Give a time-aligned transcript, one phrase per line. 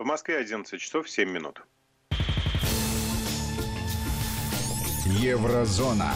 [0.00, 1.60] В Москве 11 часов 7 минут.
[5.04, 6.14] Еврозона.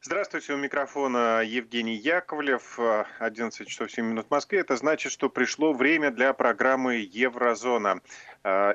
[0.00, 2.78] Здравствуйте, у микрофона Евгений Яковлев,
[3.18, 4.60] 11 часов 7 минут в Москве.
[4.60, 8.02] Это значит, что пришло время для программы «Еврозона».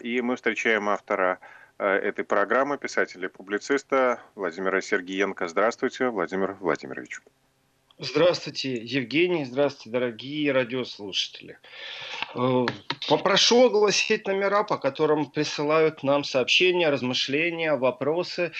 [0.01, 1.39] И мы встречаем автора
[1.77, 5.47] этой программы, писателя публициста Владимира Сергеенко.
[5.47, 7.21] Здравствуйте, Владимир Владимирович.
[7.99, 9.43] Здравствуйте, Евгений.
[9.43, 11.57] Здравствуйте, дорогие радиослушатели.
[12.35, 12.65] Э,
[13.09, 18.51] попрошу огласить номера, по которым присылают нам сообщения, размышления, вопросы.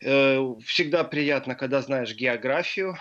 [0.00, 2.96] Э, всегда приятно, когда знаешь географию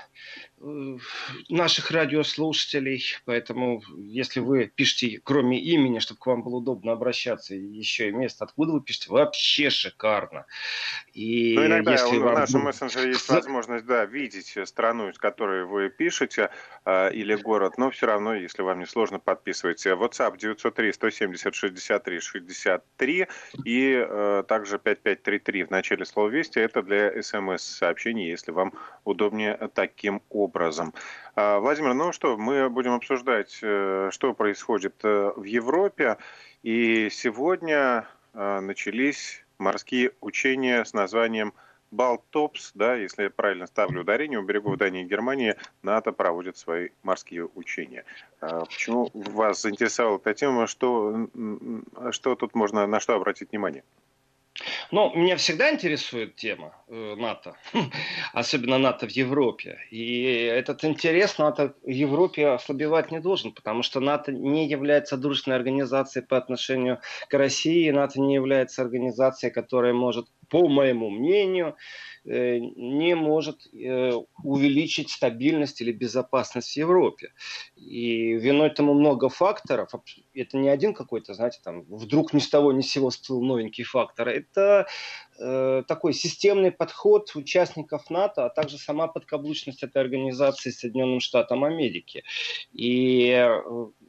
[1.49, 8.07] наших радиослушателей, поэтому если вы пишете, кроме имени, чтобы к вам было удобно обращаться, еще
[8.09, 10.45] и место, откуда вы пишете, вообще шикарно.
[11.13, 12.35] И ну, иногда если в вам...
[12.35, 16.49] нашем мессенджере есть возможность, да, видеть страну, из которой вы пишете,
[16.85, 19.89] э, или город, но все равно, если вам не сложно, подписывайте.
[19.91, 23.27] WhatsApp 903 170 63 63
[23.65, 26.59] и э, также 5533 в начале слова «Вести».
[26.59, 30.93] Это для смс-сообщений, если вам удобнее таким образом образом.
[31.35, 36.17] А, Владимир, ну что, мы будем обсуждать, э, что происходит э, в Европе.
[36.63, 41.53] И сегодня э, начались морские учения с названием
[41.91, 46.89] Балтопс, да, если я правильно ставлю ударение, у берегов Дании и Германии НАТО проводит свои
[47.03, 48.03] морские учения.
[48.41, 50.67] А почему вас заинтересовала эта тема?
[50.67, 51.27] Что,
[52.11, 53.83] что тут можно, на что обратить внимание?
[54.91, 57.55] Ну, меня всегда интересует тема э, НАТО,
[58.33, 59.79] особенно НАТО в Европе.
[59.89, 65.57] И этот интерес НАТО в Европе ослабевать не должен, потому что НАТО не является дружественной
[65.57, 66.99] организацией по отношению
[67.29, 71.75] к России, НАТО не является организацией, которая может, по моему мнению,
[72.27, 74.13] Э, не может э,
[74.43, 77.31] увеличить стабильность или безопасность в Европе.
[77.75, 79.91] И виной тому много факторов.
[80.33, 83.83] Это не один какой-то, знаете, там вдруг ни с того ни с сего всплыл новенький
[83.83, 84.29] фактор.
[84.29, 84.87] Это
[85.39, 92.23] э, такой системный подход участников НАТО, а также сама подкаблучность этой организации Соединенным Штатам Америки.
[92.73, 93.47] И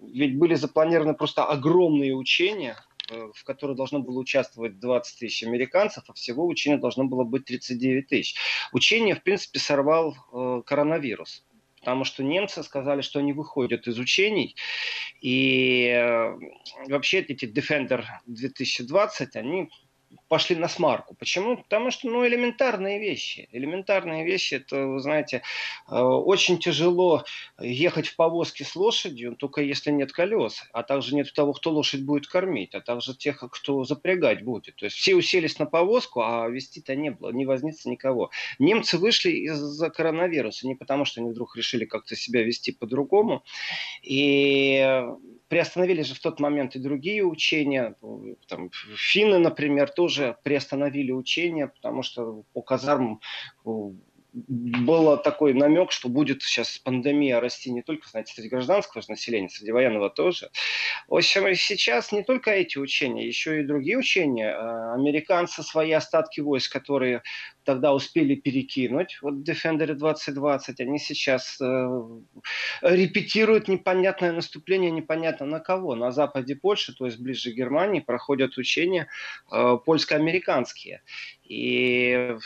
[0.00, 2.76] ведь были запланированы просто огромные учения
[3.08, 8.06] в которой должно было участвовать 20 тысяч американцев, а всего учения должно было быть 39
[8.06, 8.36] тысяч.
[8.72, 11.44] Учение, в принципе, сорвал э, коронавирус
[11.86, 14.56] потому что немцы сказали, что они выходят из учений,
[15.20, 16.36] и э,
[16.88, 19.70] вообще эти Defender 2020, они
[20.28, 21.14] пошли на смарку.
[21.14, 21.56] Почему?
[21.56, 23.48] Потому что, ну, элементарные вещи.
[23.52, 25.42] Элементарные вещи, это, вы знаете,
[25.88, 27.24] э, очень тяжело
[27.60, 32.02] ехать в повозке с лошадью, только если нет колес, а также нет того, кто лошадь
[32.02, 34.76] будет кормить, а также тех, кто запрягать будет.
[34.76, 38.30] То есть все уселись на повозку, а вести-то не было, не вознится никого.
[38.58, 43.44] Немцы вышли из-за коронавируса, не потому что они вдруг решили как-то себя вести по-другому,
[44.02, 45.04] и
[45.48, 47.96] приостановили же в тот момент и другие учения.
[48.48, 53.20] Там, финны, например, тоже приостановили учения, потому что по казармам
[54.36, 59.72] был такой намек, что будет сейчас пандемия расти не только, знаете, среди гражданского населения, среди
[59.72, 60.50] военного тоже.
[61.08, 64.54] В общем, сейчас не только эти учения, еще и другие учения.
[64.54, 67.22] А, американцы свои остатки войск, которые
[67.64, 72.00] тогда успели перекинуть, вот Defender 2020, они сейчас э,
[72.82, 75.94] репетируют непонятное наступление, непонятно на кого.
[75.94, 79.08] На западе Польши, то есть ближе к Германии, проходят учения
[79.50, 81.02] э, польско-американские.
[81.42, 82.36] И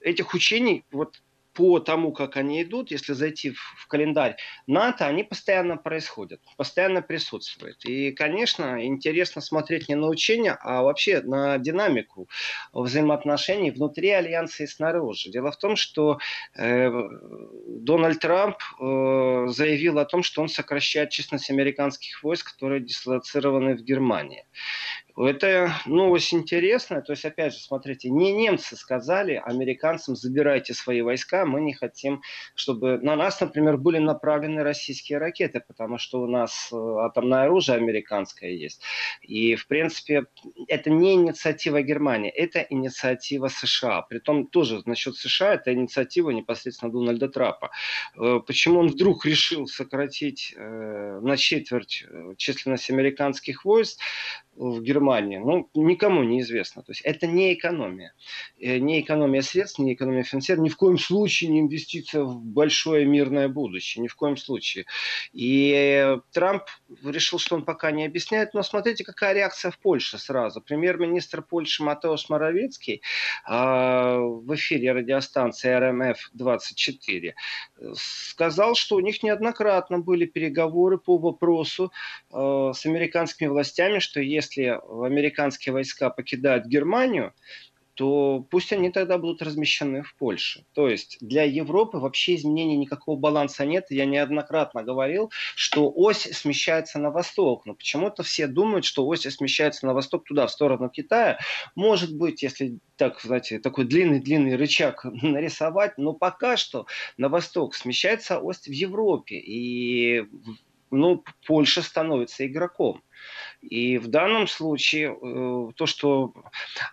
[0.00, 1.20] этих учений, вот
[1.56, 4.36] по тому, как они идут, если зайти в, в календарь
[4.66, 7.82] НАТО, они постоянно происходят, постоянно присутствуют.
[7.86, 12.28] И, конечно, интересно смотреть не на учения, а вообще на динамику
[12.72, 15.30] взаимоотношений внутри альянса и снаружи.
[15.30, 16.18] Дело в том, что
[16.54, 16.90] э,
[17.68, 23.82] Дональд Трамп э, заявил о том, что он сокращает численность американских войск, которые дислоцированы в
[23.82, 24.44] Германии.
[25.16, 27.00] Это новость интересная.
[27.00, 32.22] То есть, опять же, смотрите, не немцы сказали американцам, забирайте свои войска, мы не хотим,
[32.54, 37.78] чтобы на нас, например, были направлены российские ракеты, потому что у нас э, атомное оружие
[37.78, 38.82] американское есть.
[39.22, 40.26] И, в принципе,
[40.68, 44.02] это не инициатива Германии, это инициатива США.
[44.02, 47.70] Притом тоже насчет США, это инициатива непосредственно Дональда Трапа.
[48.16, 52.04] Э, почему он вдруг решил сократить э, на четверть
[52.36, 53.98] численность американских войск?
[54.56, 56.82] В Германии, ну, никому не известно.
[56.82, 58.14] То есть это не экономия.
[58.58, 63.04] Э, не экономия средств, не экономия финансирования, ни в коем случае не инвестиция в большое
[63.04, 64.86] мирное будущее, ни в коем случае.
[65.32, 66.64] И Трамп
[67.04, 70.60] решил, что он пока не объясняет, но смотрите, какая реакция в Польше сразу.
[70.60, 73.02] Премьер-министр Польши Матеуш Моровецкий
[73.44, 77.34] а, в эфире радиостанции РМФ-24
[77.94, 81.92] сказал, что у них неоднократно были переговоры по вопросу
[82.32, 87.32] э, с американскими властями, что если американские войска покидают Германию,
[87.96, 90.64] то пусть они тогда будут размещены в Польше.
[90.74, 93.86] То есть для Европы вообще изменений никакого баланса нет.
[93.88, 97.64] Я неоднократно говорил, что ось смещается на восток.
[97.64, 101.38] Но почему-то все думают, что ось смещается на восток туда, в сторону Китая.
[101.74, 108.40] Может быть, если так, знаете, такой длинный-длинный рычаг нарисовать, но пока что на восток смещается
[108.40, 109.36] ось в Европе.
[109.36, 110.26] И
[110.90, 113.02] ну, Польша становится игроком.
[113.68, 116.32] И в данном случае э, то, что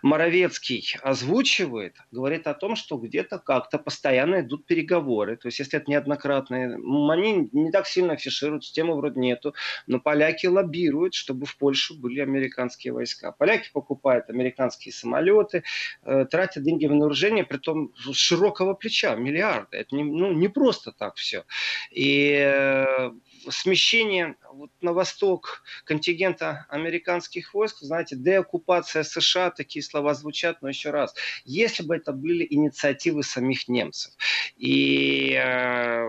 [0.02, 5.36] Моровецкий озвучивает, говорит о том, что где-то как-то постоянно идут переговоры.
[5.36, 9.54] То есть, если это неоднократные, они не так сильно афишируют, темы вроде нету,
[9.86, 13.32] но поляки лоббируют, чтобы в Польшу были американские войска.
[13.32, 15.62] Поляки покупают американские самолеты,
[16.02, 19.76] э, тратят деньги в вооружение, при том широкого плеча, миллиарды.
[19.76, 21.44] Это не, ну, не просто так все.
[21.90, 23.10] И э,
[23.50, 30.90] смещение вот на восток контингента американских войск, знаете, деоккупация США, такие слова звучат, но еще
[30.90, 31.14] раз,
[31.44, 34.12] если бы это были инициативы самих немцев.
[34.56, 36.06] И э,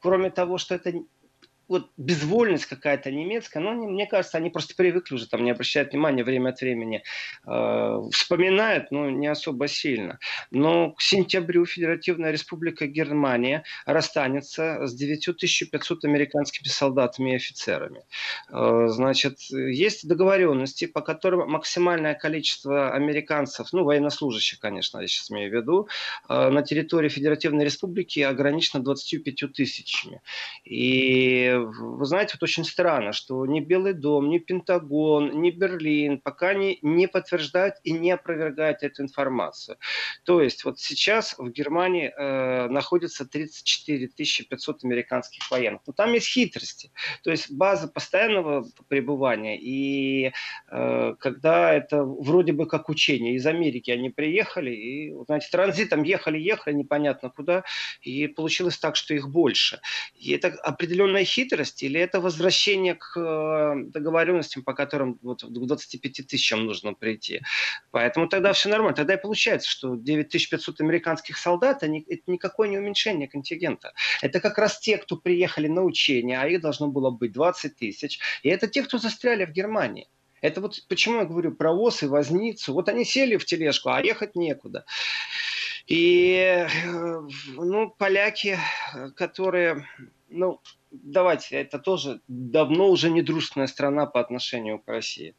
[0.00, 0.92] кроме того, что это
[1.74, 5.90] вот безвольность какая-то немецкая, но они, мне кажется, они просто привыкли уже, там не обращают
[5.90, 7.02] внимания время от времени,
[7.46, 10.20] э, вспоминают, но не особо сильно.
[10.52, 18.04] Но к сентябрю Федеративная Республика Германия расстанется с 9500 американскими солдатами и офицерами.
[18.50, 25.50] Э, значит, есть договоренности, по которым максимальное количество американцев, ну, военнослужащих, конечно, я сейчас имею
[25.50, 25.88] в виду,
[26.28, 30.22] э, на территории Федеративной Республики ограничено 25 тысячами.
[30.64, 36.54] И вы знаете, вот очень странно, что ни Белый дом, ни Пентагон, ни Берлин пока
[36.54, 39.78] не, не подтверждают и не опровергают эту информацию.
[40.24, 44.08] То есть вот сейчас в Германии э, находится 34
[44.48, 45.82] 500 американских военных.
[45.86, 46.90] Но там есть хитрости.
[47.22, 49.58] То есть база постоянного пребывания.
[49.58, 50.32] И
[50.70, 53.34] э, когда это вроде бы как учение.
[53.34, 57.64] Из Америки они приехали и, знаете, транзитом ехали-ехали непонятно куда.
[58.02, 59.80] И получилось так, что их больше.
[60.14, 65.48] И это определенная хитрость хитрость или это возвращение к э, договоренностям, по которым вот к
[65.48, 67.42] 25 тысячам нужно прийти.
[67.90, 68.96] Поэтому тогда все нормально.
[68.96, 71.88] Тогда и получается, что 9500 американских солдат это
[72.26, 73.92] никакое не уменьшение контингента.
[74.22, 78.20] Это как раз те, кто приехали на учения, а их должно было быть 20 тысяч.
[78.42, 80.08] И это те, кто застряли в Германии.
[80.40, 82.74] Это вот почему я говорю про ВОЗ и возницу.
[82.74, 84.84] Вот они сели в тележку, а ехать некуда.
[85.86, 87.20] И, э,
[87.54, 88.58] ну, поляки,
[89.16, 89.86] которые,
[90.28, 90.60] ну,
[91.02, 95.34] давайте, это тоже давно уже не дружественная страна по отношению к России.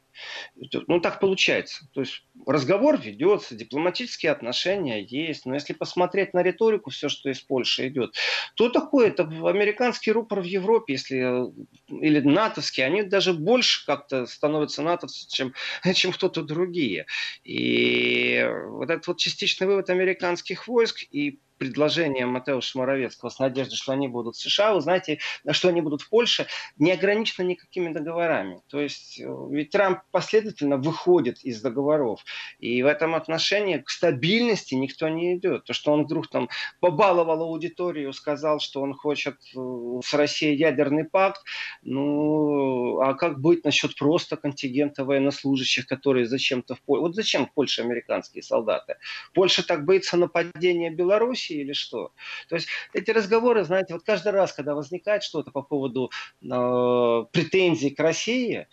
[0.86, 1.88] Ну, так получается.
[1.92, 5.46] То есть разговор ведется, дипломатические отношения есть.
[5.46, 8.14] Но если посмотреть на риторику, все, что из Польши идет,
[8.54, 11.52] то такое, это американский рупор в Европе, если,
[11.88, 15.54] или натовский, они даже больше как-то становятся натовцы, чем,
[15.94, 17.06] чем кто-то другие.
[17.44, 23.92] И вот этот вот частичный вывод американских войск и предложение Матеуша Моровецкого с надеждой, что
[23.92, 25.18] они будут в США, вы знаете,
[25.50, 26.46] что они будут в Польше,
[26.76, 28.60] не ограничено никакими договорами.
[28.68, 32.24] То есть э, ведь Трамп последовательно выходит из договоров.
[32.58, 35.64] И в этом отношении к стабильности никто не идет.
[35.64, 36.48] То, что он вдруг там
[36.80, 41.42] побаловал аудиторию, сказал, что он хочет э, с Россией ядерный пакт,
[41.82, 47.02] ну, а как быть насчет просто контингента военнослужащих, которые зачем-то в Польше...
[47.02, 48.96] Вот зачем в Польше американские солдаты?
[49.34, 52.12] Польша так боится нападения Беларуси, или что?
[52.48, 56.10] То есть эти разговоры, знаете, вот каждый раз, когда возникает что-то по поводу
[56.42, 58.66] э, претензий к России,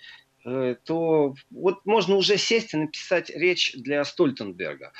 [0.43, 4.91] то вот можно уже сесть и написать речь для Стольтенберга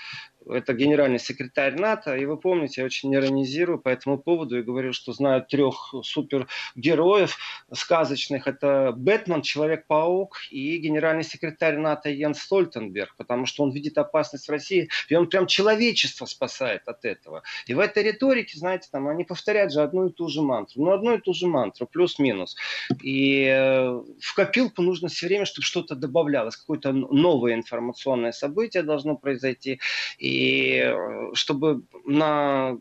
[0.50, 4.94] это генеральный секретарь НАТО, и вы помните, я очень иронизирую по этому поводу и говорю,
[4.94, 7.38] что знаю трех супергероев
[7.72, 8.48] сказочных.
[8.48, 14.52] Это Бэтмен, Человек-паук и генеральный секретарь НАТО Йен Стольтенберг, потому что он видит опасность в
[14.52, 17.44] России, и он прям человечество спасает от этого.
[17.68, 20.84] И в этой риторике, знаете, там они повторяют же одну и ту же мантру.
[20.84, 22.56] Ну, одну и ту же мантру, плюс-минус.
[23.02, 29.16] И э, в копилку нужно все время, чтобы что-то добавлялось, какое-то новое информационное событие должно
[29.16, 29.80] произойти.
[30.18, 32.78] И и э, чтобы на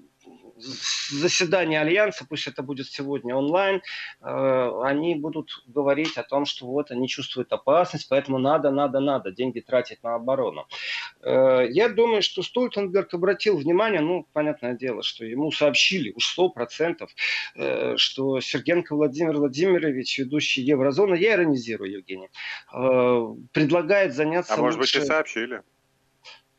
[0.62, 3.82] заседании Альянса, пусть это будет сегодня онлайн,
[4.20, 9.32] э, они будут говорить о том, что вот они чувствуют опасность, поэтому надо, надо, надо
[9.32, 10.66] деньги тратить на оборону.
[11.22, 16.48] Э, я думаю, что Столтенберг обратил внимание, ну, понятное дело, что ему сообщили уж сто
[16.48, 17.10] процентов,
[17.56, 22.28] э, что Сергенко Владимир Владимирович, ведущий Еврозоны, я иронизирую, Евгений,
[23.52, 24.54] предлагает заняться...
[24.54, 25.62] А может быть и сообщили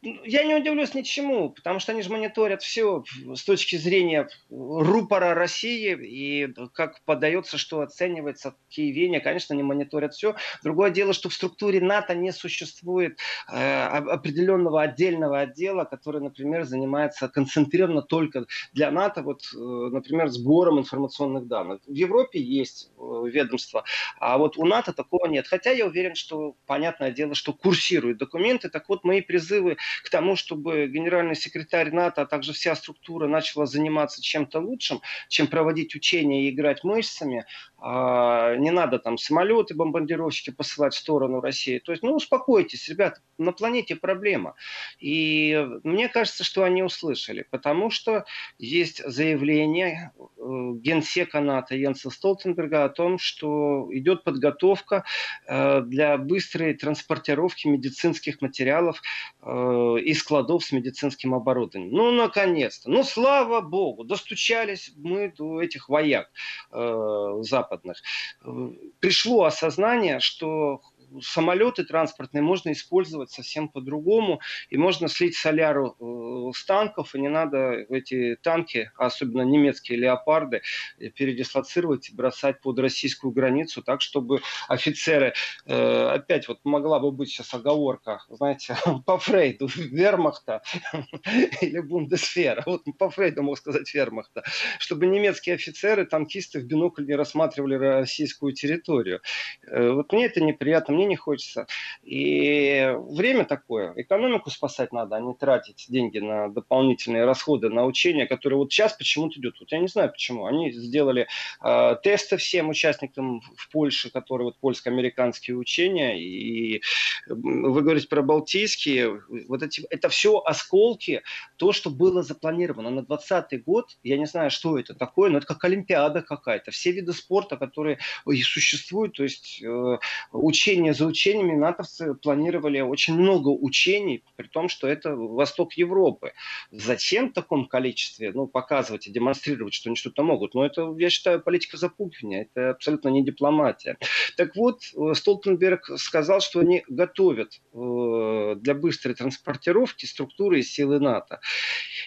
[0.04, 5.98] я не удивлюсь ничему, потому что они же мониторят все с точки зрения рупора России
[6.02, 9.20] и как подается, что оценивается в Киеве.
[9.22, 10.36] Конечно, они мониторят все.
[10.64, 13.18] Другое дело, что в структуре НАТО не существует
[13.52, 20.80] э, определенного отдельного отдела, который, например, занимается концентрированно только для НАТО, вот, э, например, сбором
[20.80, 21.82] информационных данных.
[21.86, 23.84] В Европе есть э, ведомство,
[24.20, 25.48] а вот у НАТО такого нет.
[25.48, 28.70] Хотя я уверен, что понятное дело, что курсируют документы.
[28.70, 33.66] Так вот, мои призывы к тому, чтобы генеральный секретарь НАТО, а также вся структура начала
[33.66, 37.46] заниматься чем-то лучшим, чем проводить учения и играть мышцами,
[37.84, 41.80] не надо там самолеты, бомбардировщики посылать в сторону России.
[41.80, 44.56] То есть, ну, успокойтесь, ребята, на планете проблема.
[45.00, 48.24] И мне кажется, что они услышали, потому что
[48.58, 55.04] есть заявление э, генсека НАТО Йенса Столтенберга о том, что идет подготовка
[55.48, 59.02] э, для быстрой транспортировки медицинских материалов
[59.42, 61.94] э, из складов с медицинским оборудованием.
[61.94, 62.90] Ну, наконец-то.
[62.90, 66.30] Ну, слава богу, достучались мы до этих вояк
[66.72, 68.02] Запада западных,
[68.44, 70.82] э, пришло осознание, что
[71.22, 74.42] самолеты транспортные можно использовать совсем по-другому.
[74.70, 80.62] И можно слить соляру э, с танков, и не надо эти танки, особенно немецкие леопарды,
[81.00, 85.34] э, передислоцировать и бросать под российскую границу, так, чтобы офицеры,
[85.66, 90.62] э, опять вот могла бы быть сейчас оговорка, знаете, по Фрейду, Вермахта
[91.62, 94.44] или Бундесфера, вот по Фрейду мог сказать Вермахта,
[94.80, 99.22] чтобы немецкие офицеры, танкисты в бинокль не рассматривали российскую территорию.
[99.70, 101.68] Вот мне это неприятно, мне мне не хочется.
[102.04, 103.94] И время такое.
[103.96, 108.94] Экономику спасать надо, а не тратить деньги на дополнительные расходы, на учения, которые вот сейчас
[108.94, 109.60] почему-то идут.
[109.60, 110.46] Вот я не знаю почему.
[110.46, 111.28] Они сделали
[111.62, 116.20] э, тесты всем участникам в Польше, которые вот польско-американские учения.
[116.20, 116.82] И
[117.28, 119.22] вы говорите про балтийские.
[119.48, 121.22] Вот эти, это все осколки,
[121.58, 123.98] то, что было запланировано на 2020 год.
[124.04, 126.72] Я не знаю, что это такое, но это как Олимпиада какая-то.
[126.72, 129.98] Все виды спорта, которые существуют, то есть э,
[130.32, 136.34] учения за учениями натовцы планировали очень много учений, при том, что это восток Европы.
[136.72, 140.54] Зачем в таком количестве ну, показывать и демонстрировать, что они что-то могут?
[140.54, 143.98] Ну, это, я считаю, политика запугивания, это абсолютно не дипломатия.
[144.38, 151.00] Так вот, э, Столтенберг сказал, что они готовят э, для быстрой транспортировки структуры и силы
[151.00, 151.40] НАТО.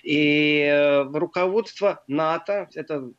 [0.03, 3.11] И э, руководство НАТО, это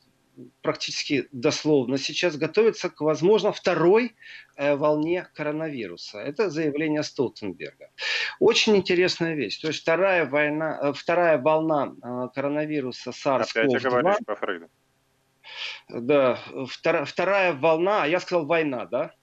[0.61, 4.15] практически дословно сейчас готовится к, возможно, второй
[4.55, 6.19] э, волне коронавируса.
[6.19, 7.89] Это заявление Столтенберга.
[8.39, 9.59] Очень интересная вещь.
[9.59, 14.17] То есть вторая, война, э, вторая волна э, коронавируса SARS-CoV-2...
[14.25, 14.69] по Фрейду.
[15.89, 16.39] Да,
[16.69, 19.13] вторая, вторая волна, а я сказал война, да?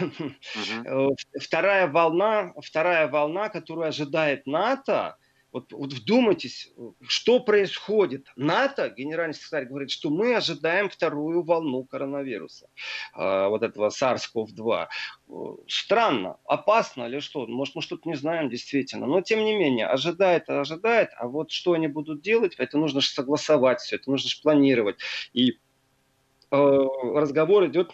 [0.00, 1.16] Угу.
[1.40, 5.16] Вторая волна, вторая волна, которую ожидает НАТО,
[5.52, 6.72] вот, вот вдумайтесь,
[7.06, 8.26] что происходит.
[8.36, 12.68] НАТО, генеральный секретарь говорит, что мы ожидаем вторую волну коронавируса,
[13.14, 14.88] э, вот этого SARS-CoV-2.
[15.68, 17.46] Странно, опасно или что?
[17.46, 19.06] Может, мы что-то не знаем действительно.
[19.06, 21.10] Но, тем не менее, ожидает, ожидает.
[21.18, 24.96] А вот что они будут делать, это нужно же согласовать все, это нужно же планировать.
[25.34, 25.58] И
[26.50, 26.56] э,
[27.14, 27.92] разговор идет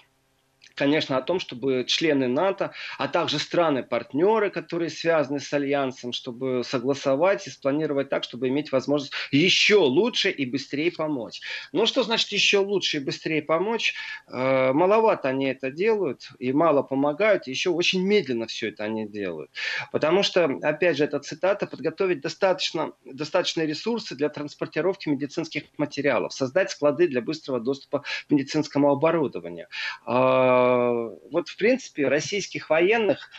[0.78, 7.46] конечно, о том, чтобы члены НАТО, а также страны-партнеры, которые связаны с Альянсом, чтобы согласовать
[7.46, 11.40] и спланировать так, чтобы иметь возможность еще лучше и быстрее помочь.
[11.72, 13.94] Ну, что значит еще лучше и быстрее помочь?
[14.28, 19.06] Э, маловато они это делают и мало помогают, и еще очень медленно все это они
[19.06, 19.50] делают.
[19.90, 26.70] Потому что, опять же, эта цитата, подготовить достаточно, достаточные ресурсы для транспортировки медицинских материалов, создать
[26.70, 29.66] склады для быстрого доступа к медицинскому оборудованию
[30.06, 30.67] э,
[31.30, 33.30] вот, в принципе, российских военных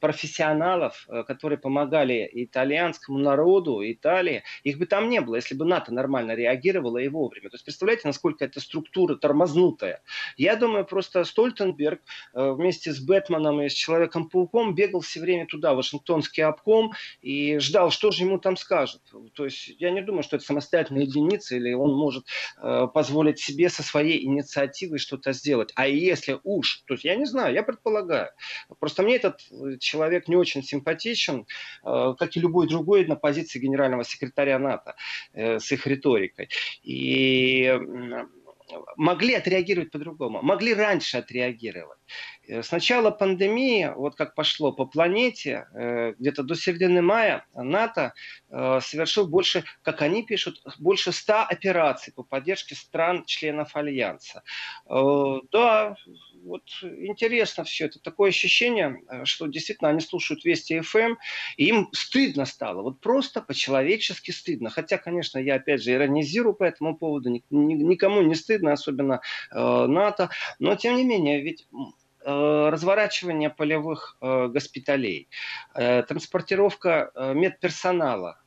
[0.00, 5.92] профессионалов, э, которые помогали итальянскому народу, Италии, их бы там не было, если бы НАТО
[5.92, 7.50] нормально реагировало и вовремя.
[7.50, 10.02] То есть представляете, насколько эта структура тормознутая.
[10.36, 12.00] Я думаю, просто Стольтенберг
[12.34, 17.58] э, вместе с Бэтменом и с Человеком-пауком бегал все время туда, в Вашингтонский обком, и
[17.58, 19.02] ждал, что же ему там скажут.
[19.34, 22.26] То есть я не думаю, что это самостоятельная единица, или он может
[22.58, 25.72] э, позволить себе со своей инициативой что-то сделать.
[25.74, 28.30] А если уж, то есть я не знаю, я предполагаю.
[28.78, 29.40] Просто мне этот
[29.78, 31.46] человек не очень симпатичен,
[31.84, 34.94] э, как и любой другой на позиции генерального секретаря НАТО
[35.32, 36.48] э, с их риторикой.
[36.82, 37.78] И
[38.96, 41.98] могли отреагировать по-другому, могли раньше отреагировать.
[42.48, 45.66] Э, с начала пандемии, вот как пошло по планете,
[46.18, 48.14] где-то до середины мая НАТО
[48.50, 54.42] совершил больше, как они пишут, больше 100 операций по поддержке стран-членов Альянса.
[54.88, 55.96] Да,
[56.44, 58.00] вот интересно все это.
[58.00, 61.14] Такое ощущение, что действительно они слушают Вести ФМ,
[61.56, 62.82] и им стыдно стало.
[62.82, 64.70] Вот просто по-человечески стыдно.
[64.70, 67.30] Хотя, конечно, я опять же иронизирую по этому поводу.
[67.50, 69.20] Никому не стыдно, особенно
[69.52, 70.30] НАТО.
[70.58, 71.66] Но, тем не менее, ведь
[72.24, 75.28] Э, разворачивание полевых э, госпиталей,
[75.74, 78.38] э, транспортировка медперсонала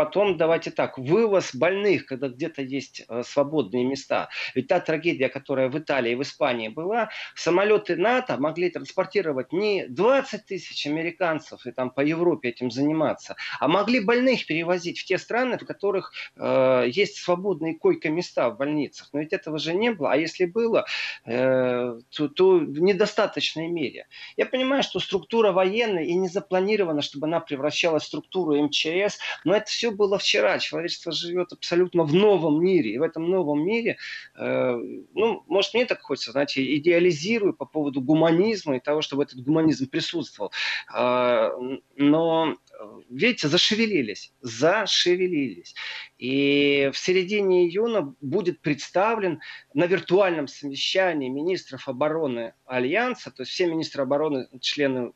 [0.00, 4.30] Потом, давайте так, вывоз больных, когда где-то есть э, свободные места.
[4.54, 9.86] Ведь та трагедия, которая в Италии и в Испании была, самолеты НАТО могли транспортировать не
[9.88, 15.18] 20 тысяч американцев и там по Европе этим заниматься, а могли больных перевозить в те
[15.18, 19.10] страны, в которых э, есть свободные койко-места в больницах.
[19.12, 20.12] Но ведь этого же не было.
[20.12, 20.86] А если было,
[21.26, 24.06] э, то, то в недостаточной мере.
[24.38, 29.54] Я понимаю, что структура военная и не запланирована, чтобы она превращалась в структуру МЧС, но
[29.54, 30.58] это все было вчера.
[30.58, 32.92] Человечество живет абсолютно в новом мире.
[32.92, 33.98] И в этом новом мире,
[34.36, 34.74] э,
[35.14, 39.88] ну, может, мне так хочется, знаете, идеализирую по поводу гуманизма и того, чтобы этот гуманизм
[39.88, 40.52] присутствовал.
[40.94, 41.50] Э,
[41.96, 42.56] но
[43.08, 45.74] видите, зашевелились, зашевелились.
[46.18, 49.40] И в середине июня будет представлен
[49.74, 55.12] на виртуальном совещании министров обороны Альянса, то есть все министры обороны, члены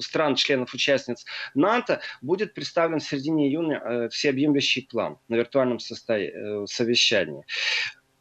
[0.00, 1.24] стран-членов участниц
[1.54, 7.44] НАТО будет представлен в середине июня э, всеобъемлющий план на виртуальном э, совещании.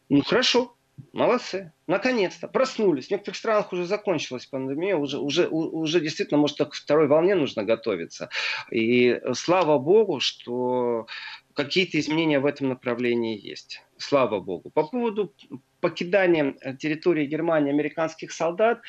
[0.09, 0.77] Ну хорошо,
[1.13, 1.73] Молодцы.
[1.85, 2.47] Наконец-то.
[2.47, 3.07] Проснулись.
[3.07, 4.97] В некоторых странах уже закончилась пандемия.
[4.97, 8.29] Уже, уже, уже действительно, может, к второй волне нужно готовиться.
[8.71, 11.07] И слава богу, что
[11.53, 13.81] какие-то изменения в этом направлении есть.
[13.97, 14.69] Слава богу.
[14.69, 15.33] По поводу
[15.79, 18.81] покидания территории Германии американских солдат,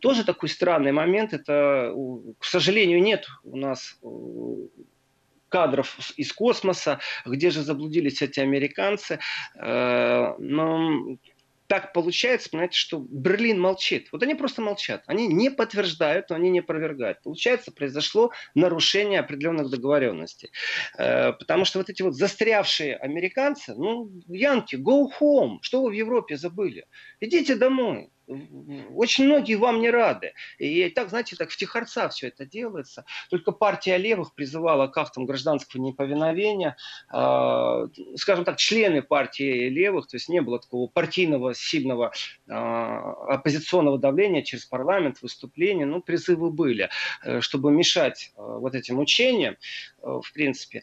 [0.00, 1.32] тоже такой странный момент.
[1.32, 1.92] Это,
[2.38, 3.98] к сожалению, нет у нас
[5.48, 9.18] кадров из космоса, где же заблудились эти американцы.
[9.54, 11.16] Э, но
[11.66, 14.08] так получается, понимаете, что Берлин молчит.
[14.12, 15.02] Вот они просто молчат.
[15.06, 17.22] Они не подтверждают, но они не опровергают.
[17.22, 20.50] Получается, произошло нарушение определенных договоренностей.
[20.98, 25.58] Э, потому что вот эти вот застрявшие американцы, ну, янки, go home.
[25.62, 26.86] Что вы в Европе забыли?
[27.20, 30.32] Идите домой очень многие вам не рады.
[30.58, 33.04] И так, знаете, так в тихорца все это делается.
[33.30, 36.76] Только партия левых призывала к актам гражданского неповиновения.
[37.12, 37.86] Э,
[38.16, 42.12] скажем так, члены партии левых, то есть не было такого партийного сильного
[42.48, 45.86] э, оппозиционного давления через парламент, выступления.
[45.86, 46.88] Ну, призывы были,
[47.24, 49.56] э, чтобы мешать э, вот этим учениям,
[50.02, 50.82] э, в принципе.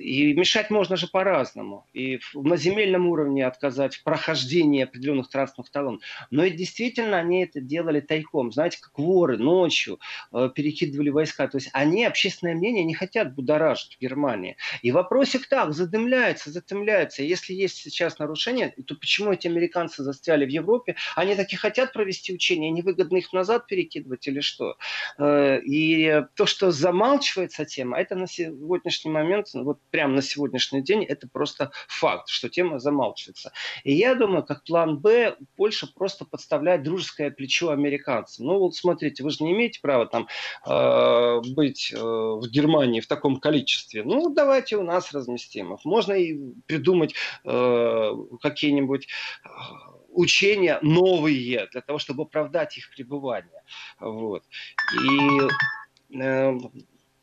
[0.00, 1.86] И мешать можно же по-разному.
[1.92, 6.02] И на земельном уровне отказать в прохождении определенных транспортных талонов.
[6.30, 8.52] Но и действительно они это делали тайком.
[8.52, 9.98] Знаете, как воры ночью
[10.32, 11.48] э, перекидывали войска.
[11.48, 14.56] То есть они общественное мнение не хотят будоражить в Германии.
[14.82, 17.22] И вопросик так, задымляется, затемляется.
[17.22, 20.96] Если есть сейчас нарушения, то почему эти американцы застряли в Европе?
[21.16, 24.76] Они таки хотят провести учения, невыгодно их назад перекидывать или что?
[25.18, 31.04] Э, и то, что замалчивается тема, это на сегодняшний момент вот прямо на сегодняшний день
[31.04, 33.52] это просто факт, что тема замалчивается.
[33.84, 38.46] И я думаю, как план Б, Польша просто подставляет дружеское плечо американцам.
[38.46, 40.28] Ну вот смотрите, вы же не имеете права там
[40.66, 44.02] э, быть э, в Германии в таком количестве.
[44.04, 45.84] Ну давайте у нас разместим их.
[45.84, 49.08] Можно и придумать э, какие-нибудь
[49.44, 49.48] э,
[50.10, 53.62] учения новые для того, чтобы оправдать их пребывание.
[54.00, 54.44] Вот.
[55.04, 56.58] И э,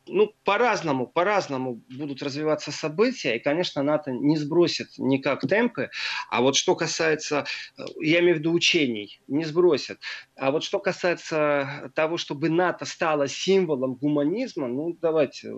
[0.07, 5.89] ну, по-разному, по-разному будут развиваться события, и, конечно, НАТО не сбросит никак темпы,
[6.29, 7.45] а вот что касается,
[7.77, 9.99] э, я имею в виду учений, не сбросит,
[10.35, 15.53] а вот что касается того, чтобы НАТО стало символом гуманизма, ну, давайте,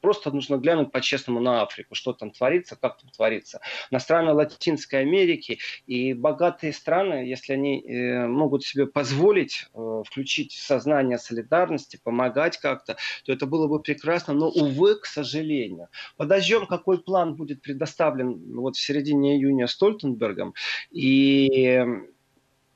[0.00, 3.60] просто нужно глянуть по-честному на Африку, что там творится, как там творится.
[3.90, 10.52] На страны Латинской Америки и богатые страны, если они э, могут себе позволить э, включить
[10.52, 15.88] сознание солидарности, помогать как-то, то это было бы прекрасно, но, увы, к сожалению.
[16.16, 20.54] Подождем, какой план будет предоставлен вот в середине июня Стольтенбергом.
[20.90, 21.84] И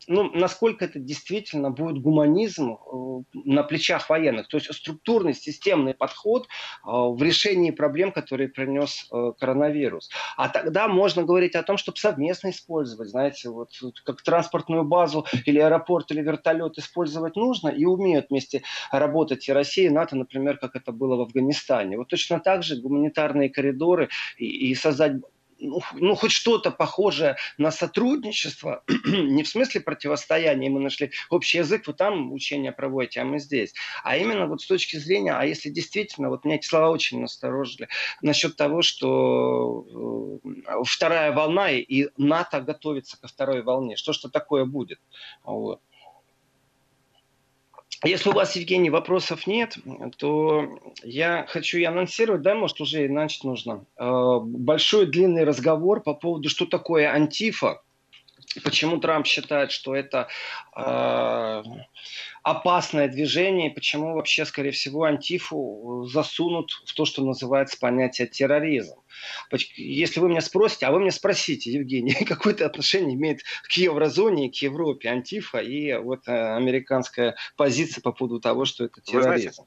[0.09, 6.47] ну, насколько это действительно будет гуманизм э, на плечах военных, то есть структурный, системный подход
[6.47, 6.47] э,
[6.85, 10.11] в решении проблем, которые принес э, коронавирус.
[10.37, 13.71] А тогда можно говорить о том, чтобы совместно использовать, знаете, вот
[14.05, 19.87] как транспортную базу или аэропорт или вертолет использовать нужно и умеют вместе работать и Россия,
[19.87, 21.99] и НАТО, например, как это было в Афганистане.
[21.99, 25.13] Вот точно так же гуманитарные коридоры и, и создать
[25.59, 31.87] ну, ну, хоть что-то похожее на сотрудничество, не в смысле противостояния, мы нашли общий язык,
[31.87, 33.75] вы там учения проводите, а мы здесь.
[34.05, 37.89] А именно вот с точки зрения, а если действительно, вот меня эти слова очень насторожили,
[38.23, 44.65] насчет того, что э, вторая волна и НАТО готовится ко второй волне, что что такое
[44.65, 45.01] будет.
[45.43, 45.81] Вот.
[48.05, 49.77] Если у вас, Евгений, вопросов нет,
[50.19, 56.01] то я хочу и анонсировать, да, может, уже и начать нужно, э, большой длинный разговор
[56.01, 57.83] по поводу, что такое антифа,
[58.61, 60.29] почему Трамп считает, что это
[60.77, 61.63] э,
[62.43, 68.97] опасное движение, и почему вообще, скорее всего, антифу засунут в то, что называется понятие терроризм.
[69.77, 74.51] Если вы меня спросите, а вы меня спросите, Евгений, какое это отношение имеет к еврозоне,
[74.51, 79.65] к Европе, антифа и вот э, американская позиция по поводу того, что это терроризм?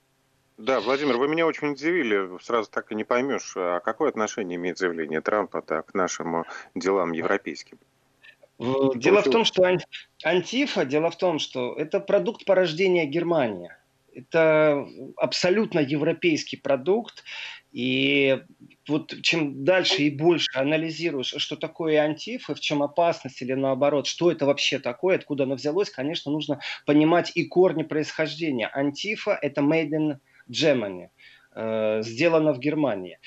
[0.57, 2.39] Да, Владимир, вы меня очень удивили.
[2.39, 7.13] Сразу так и не поймешь, а какое отношение имеет заявление Трампа так, к нашим делам
[7.13, 7.79] европейским?
[8.95, 9.63] Дело в том, что
[10.23, 13.71] антифа, дело в том, что это продукт порождения Германии.
[14.13, 14.85] Это
[15.17, 17.23] абсолютно европейский продукт.
[17.71, 18.39] И
[18.87, 24.29] вот чем дальше и больше анализируешь, что такое антифа, в чем опасность или наоборот, что
[24.29, 28.69] это вообще такое, откуда оно взялось, конечно, нужно понимать и корни происхождения.
[28.73, 30.17] Антифа– это made in
[30.49, 31.07] Germany,
[31.55, 33.17] э, сделано в Германии.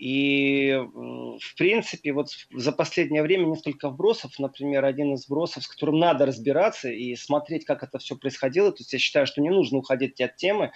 [0.00, 5.98] И, в принципе, вот за последнее время несколько вбросов, например, один из вбросов, с которым
[5.98, 8.72] надо разбираться и смотреть, как это все происходило.
[8.72, 10.72] То есть я считаю, что не нужно уходить от темы.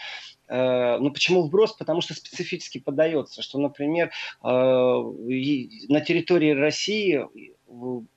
[0.47, 1.73] Э, ну, почему вброс?
[1.73, 7.27] Потому что специфически подается, что, например, э, на территории России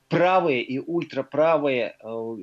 [0.10, 2.36] правые и ультраправые э,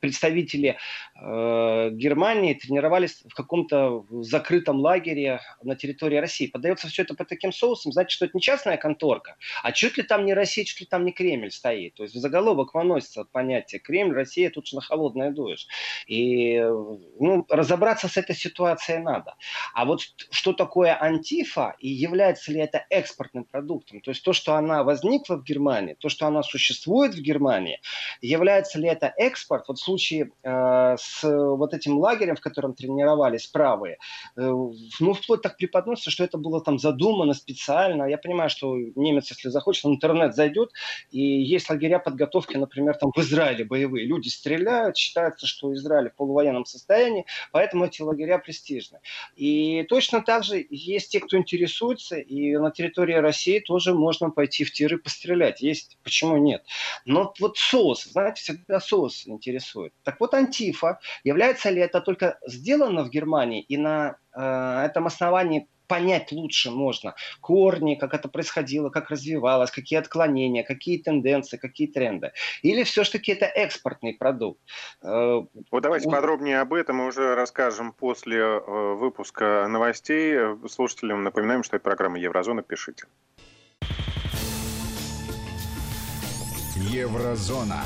[0.00, 0.76] представители
[1.14, 6.46] э, Германии тренировались в каком-то закрытом лагере на территории России.
[6.46, 10.02] Подается все это по таким соусам, значит, что это не частная конторка, а чуть ли
[10.02, 11.94] там не Россия, чуть ли там не Кремль стоит.
[11.94, 15.66] То есть в заголовок выносится понятие Кремль, Россия, тут же на холодное дуешь.
[16.06, 19.34] И ну, разобраться с этой ситуацией надо.
[19.74, 24.54] А вот что такое антифа и является ли это экспортным продуктом, то есть то, что
[24.54, 27.80] она возникла в Германии, то, что она существует в Германии,
[28.20, 33.98] является ли это экспорт, вот случае э, с вот этим лагерем, в котором тренировались правые,
[34.36, 34.40] э,
[35.00, 38.04] ну, вплоть так преподносится, что это было там задумано специально.
[38.04, 40.70] Я понимаю, что немец, если захочет, в интернет зайдет,
[41.10, 44.06] и есть лагеря подготовки, например, там в Израиле боевые.
[44.06, 48.98] Люди стреляют, считается, что Израиль в полувоенном состоянии, поэтому эти лагеря престижны.
[49.36, 54.64] И точно так же есть те, кто интересуется, и на территории России тоже можно пойти
[54.64, 55.60] в тиры пострелять.
[55.60, 56.64] Есть, почему нет?
[57.04, 59.92] Но вот соус, знаете, всегда соус интересует интересует.
[60.02, 65.68] Так вот, антифа, является ли это только сделано в Германии и на э, этом основании
[65.88, 72.32] понять лучше можно корни, как это происходило, как развивалось, какие отклонения, какие тенденции, какие тренды.
[72.62, 74.60] Или все-таки это экспортный продукт?
[75.02, 76.10] Э, вот давайте У...
[76.10, 80.36] подробнее об этом мы уже расскажем после э, выпуска новостей.
[80.68, 82.62] Слушателям напоминаем, что это программа Еврозона.
[82.62, 83.04] Пишите.
[86.76, 87.82] Еврозона.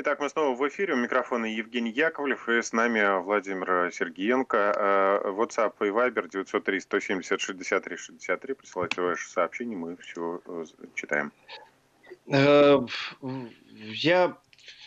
[0.00, 0.94] Итак, мы снова в эфире.
[0.94, 4.56] У микрофона Евгений Яковлев и с нами Владимир Сергеенко.
[4.56, 8.54] Э, WhatsApp и Viber 903 170 63 63.
[8.54, 10.64] Присылайте ваши сообщения, мы все э,
[10.94, 11.32] читаем.
[12.32, 12.78] Э,
[13.72, 14.38] я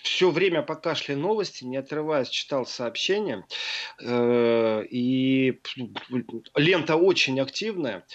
[0.04, 3.46] все время пока шли новости, не отрываясь, читал сообщения.
[4.02, 5.62] И
[6.56, 8.06] лента очень активная.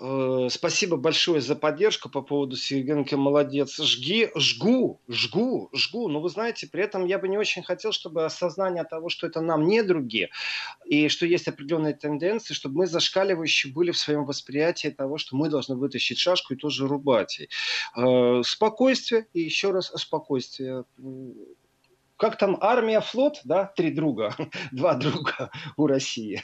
[0.00, 3.80] Э, спасибо большое за поддержку по поводу Сергенко молодец.
[3.80, 6.08] Жги, жгу, жгу, жгу.
[6.08, 9.40] Но вы знаете, при этом я бы не очень хотел, чтобы осознание того, что это
[9.40, 10.30] нам не другие,
[10.86, 15.50] и что есть определенные тенденции, чтобы мы зашкаливающие были в своем восприятии того, что мы
[15.50, 17.40] должны вытащить шашку и тоже рубать.
[17.96, 20.84] Э, спокойствие, и еще раз спокойствие
[22.22, 24.32] как там армия, флот, да, три друга,
[24.70, 26.40] два друга у России.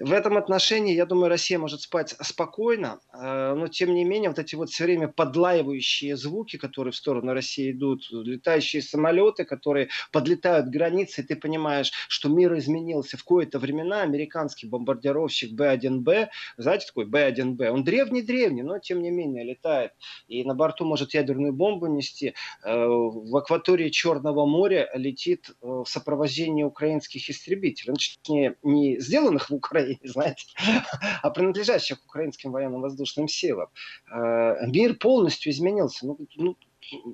[0.00, 4.40] В этом отношении, я думаю, Россия может спать спокойно, э, но тем не менее вот
[4.40, 10.66] эти вот все время подлаивающие звуки, которые в сторону России идут, летающие самолеты, которые подлетают
[10.66, 13.16] к границе, ты понимаешь, что мир изменился.
[13.16, 16.26] В кои-то времена американский бомбардировщик Б-1Б,
[16.56, 19.92] знаете такой Б-1Б, он древний-древний, но тем не менее летает.
[20.26, 22.34] И на борту может ядерную бомбу нести.
[22.64, 27.92] Э, в акватории Черного моря море летит э, в сопровождении украинских истребителей.
[27.92, 30.46] Ну, точнее, не сделанных в Украине, знаете,
[31.22, 33.68] а принадлежащих украинским военно-воздушным силам.
[34.10, 36.06] Э, мир полностью изменился.
[36.06, 36.56] Ну, ну,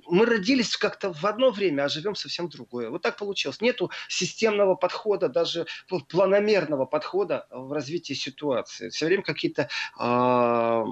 [0.06, 2.90] мы родились как-то в одно время, а живем совсем другое.
[2.90, 3.60] Вот так получилось.
[3.60, 5.66] Нету системного подхода, даже
[6.08, 8.90] планомерного подхода в развитии ситуации.
[8.90, 10.84] Все время какие-то э,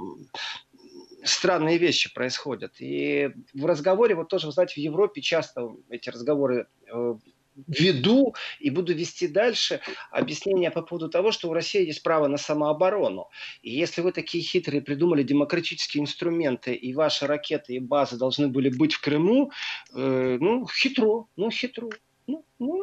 [1.24, 2.74] странные вещи происходят.
[2.80, 7.14] И в разговоре, вот тоже, вы знаете, в Европе часто эти разговоры э,
[7.66, 9.80] веду и буду вести дальше
[10.10, 13.28] объяснение по поводу того, что у России есть право на самооборону.
[13.62, 18.70] И если вы такие хитрые придумали демократические инструменты, и ваши ракеты и базы должны были
[18.70, 19.50] быть в Крыму,
[19.94, 21.90] э, ну, хитро, ну, хитро.
[22.26, 22.79] Ну, ну,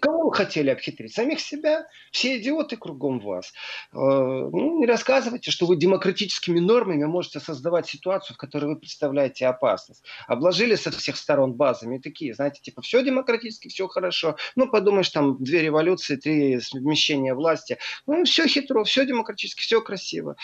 [0.00, 1.14] кого вы хотели обхитрить?
[1.14, 1.86] Самих себя?
[2.10, 3.52] Все идиоты кругом вас.
[3.92, 9.46] Э, ну, не рассказывайте, что вы демократическими нормами можете создавать ситуацию, в которой вы представляете
[9.46, 10.04] опасность.
[10.26, 14.36] Обложили со всех сторон базами такие, знаете, типа, все демократически, все хорошо.
[14.56, 17.78] Ну, подумаешь, там, две революции, три смещения власти.
[18.06, 20.36] Ну, все хитро, все демократически, все красиво.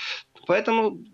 [0.46, 1.04] Поэтому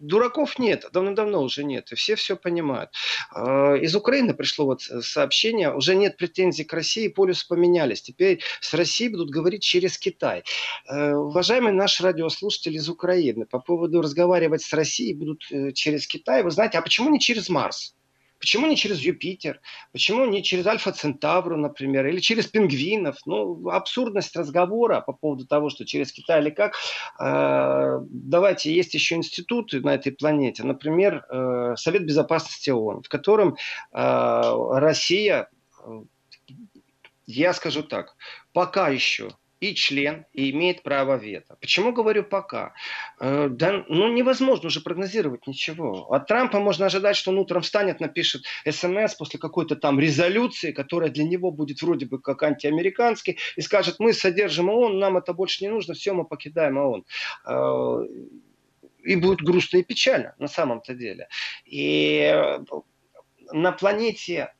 [0.00, 2.90] дураков нет, давно-давно уже нет, и все все понимают.
[3.32, 8.74] А, из Украины пришло вот сообщение, уже нет претензий к России, полюс поменялись, теперь с
[8.74, 10.42] Россией будут говорить через Китай.
[10.88, 16.42] Э, уважаемый наш радиослушатель из Украины, по поводу разговаривать с Россией будут э, через Китай,
[16.42, 17.94] вы знаете, а почему не через Марс?
[18.40, 19.60] Почему не через Юпитер?
[19.92, 23.18] Почему не через Альфа Центавру, например, или через пингвинов?
[23.26, 26.76] Ну, абсурдность разговора по поводу того, что через Китай или как.
[27.20, 30.64] Э, давайте, есть еще институты на этой планете.
[30.64, 33.56] Например, э, Совет Безопасности ООН, в котором
[33.92, 35.48] э, Россия,
[37.26, 38.16] я скажу так,
[38.52, 41.56] пока еще и член, и имеет право вето.
[41.60, 42.72] Почему говорю пока?
[43.20, 46.12] Э, да, ну, невозможно уже прогнозировать ничего.
[46.12, 51.10] От Трампа можно ожидать, что он утром встанет, напишет смс после какой-то там резолюции, которая
[51.10, 55.62] для него будет вроде бы как антиамериканский, и скажет, мы содержим ООН, нам это больше
[55.62, 57.04] не нужно, все, мы покидаем ООН
[57.46, 58.06] э,
[59.04, 61.28] и будет грустно и печально на самом-то деле.
[61.66, 62.34] И
[63.52, 64.52] на планете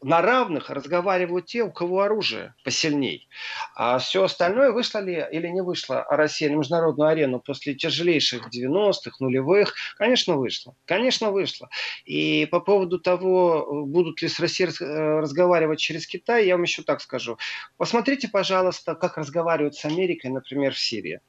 [0.00, 3.28] на равных разговаривают те, у кого оружие посильней.
[3.74, 9.16] А все остальное, вышло ли или не вышла Россия на международную арену после тяжелейших 90-х,
[9.20, 10.76] нулевых, конечно, вышло.
[10.84, 11.68] Конечно, вышло.
[12.04, 16.82] И по поводу того, будут ли с Россией э, разговаривать через Китай, я вам еще
[16.82, 17.38] так скажу.
[17.76, 21.20] Посмотрите, пожалуйста, как разговаривают с Америкой, например, в Сирии.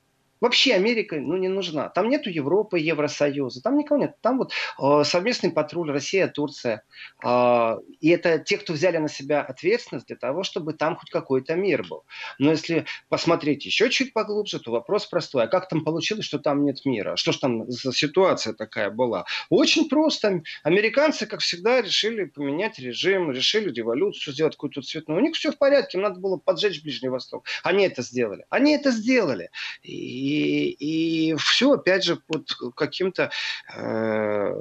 [0.42, 1.90] Вообще Америка ну, не нужна.
[1.90, 4.16] Там нету Европы, Евросоюза, там никого нет.
[4.22, 6.84] Там вот э, совместный патруль Россия, Турция.
[7.24, 11.56] Э, и это те, кто взяли на себя ответственность для того, чтобы там хоть какой-то
[11.56, 12.06] мир был.
[12.38, 15.44] Но если посмотреть еще чуть поглубже, то вопрос простой.
[15.44, 17.16] А как там получилось, что там нет мира?
[17.18, 19.26] Что ж там за ситуация такая была?
[19.50, 20.42] Очень просто.
[20.64, 25.20] Американцы, как всегда, решили поменять режим, решили революцию сделать какую-то цветную.
[25.20, 27.46] У них все в порядке, надо было поджечь Ближний Восток.
[27.64, 28.46] Они это сделали.
[28.50, 29.50] Они это сделали.
[29.84, 33.32] И и, и все, опять же, под каким-то
[33.76, 34.54] э,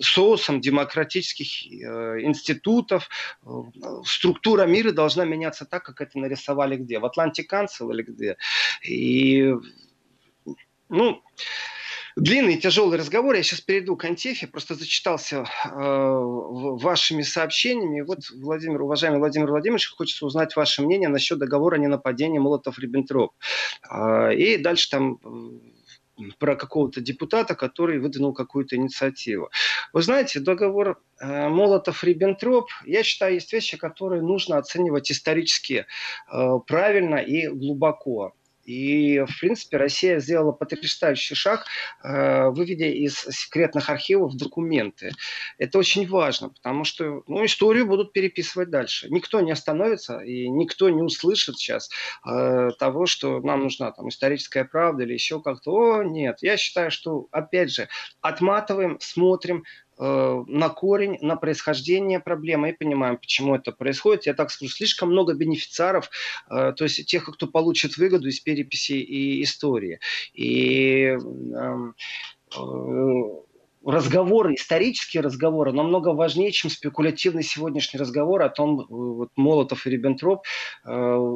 [0.00, 3.08] соусом демократических э, институтов.
[3.44, 3.48] Э,
[4.04, 6.98] структура мира должна меняться так, как это нарисовали где?
[6.98, 8.36] В Атлантик Канцел или где?
[8.86, 9.54] И,
[10.88, 11.22] ну,
[12.16, 13.34] длинный тяжелый разговор.
[13.34, 18.02] Я сейчас перейду к Антефе, просто зачитался э, вашими сообщениями.
[18.02, 23.30] Вот, Владимир, уважаемый Владимир Владимирович, хочется узнать ваше мнение насчет договора о ненападении Молотов-Риббентроп.
[23.90, 25.18] Э, и дальше там
[26.38, 29.50] про какого-то депутата, который выдвинул какую-то инициативу.
[29.92, 35.86] Вы знаете, договор э, Молотов-Риббентроп, я считаю, есть вещи, которые нужно оценивать исторически
[36.32, 38.34] э, правильно и глубоко.
[38.64, 41.66] И, в принципе, Россия сделала потрясающий шаг,
[42.02, 45.12] э, выведя из секретных архивов документы.
[45.58, 49.08] Это очень важно, потому что ну, историю будут переписывать дальше.
[49.10, 51.90] Никто не остановится и никто не услышит сейчас
[52.26, 55.72] э, того, что нам нужна там историческая правда или еще как-то.
[55.72, 56.38] О, нет.
[56.40, 57.88] Я считаю, что, опять же,
[58.20, 59.64] отматываем, смотрим,
[59.98, 64.26] на корень, на происхождение проблемы и понимаем, почему это происходит.
[64.26, 66.10] Я так скажу, слишком много бенефициаров,
[66.50, 70.00] э, то есть тех, кто получит выгоду из переписи и истории.
[70.32, 71.94] И эм,
[72.56, 72.60] э,
[73.84, 79.90] разговоры, исторические разговоры намного важнее, чем спекулятивный сегодняшний разговор о том, э, вот Молотов и
[79.90, 80.44] Риббентроп,
[80.84, 80.90] э,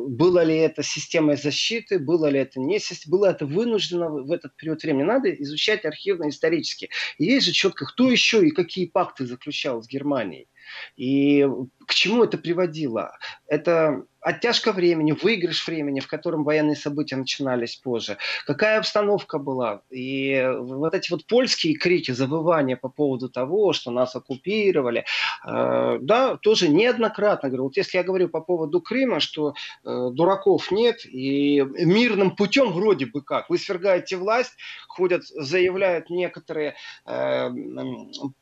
[0.09, 4.83] было ли это системой защиты, было ли это не было это вынуждено в этот период
[4.83, 5.03] времени.
[5.05, 6.91] Надо изучать архивно-исторически.
[7.19, 10.49] И есть же четко, кто еще и какие пакты заключал с Германией.
[10.97, 11.47] И
[11.87, 13.17] к чему это приводило?
[13.47, 18.19] Это оттяжка времени, выигрыш времени, в котором военные события начинались позже.
[18.47, 19.83] Какая обстановка была?
[19.91, 25.05] И вот эти вот польские крики, завывания по поводу того, что нас оккупировали,
[25.47, 27.65] э, да, тоже неоднократно говорю.
[27.65, 29.55] Вот если я говорю по поводу Крыма, что
[29.85, 34.53] э, дураков нет, и мирным путем вроде бы как, вы свергаете власть,
[34.89, 36.75] ходят, заявляют некоторые
[37.07, 37.51] э,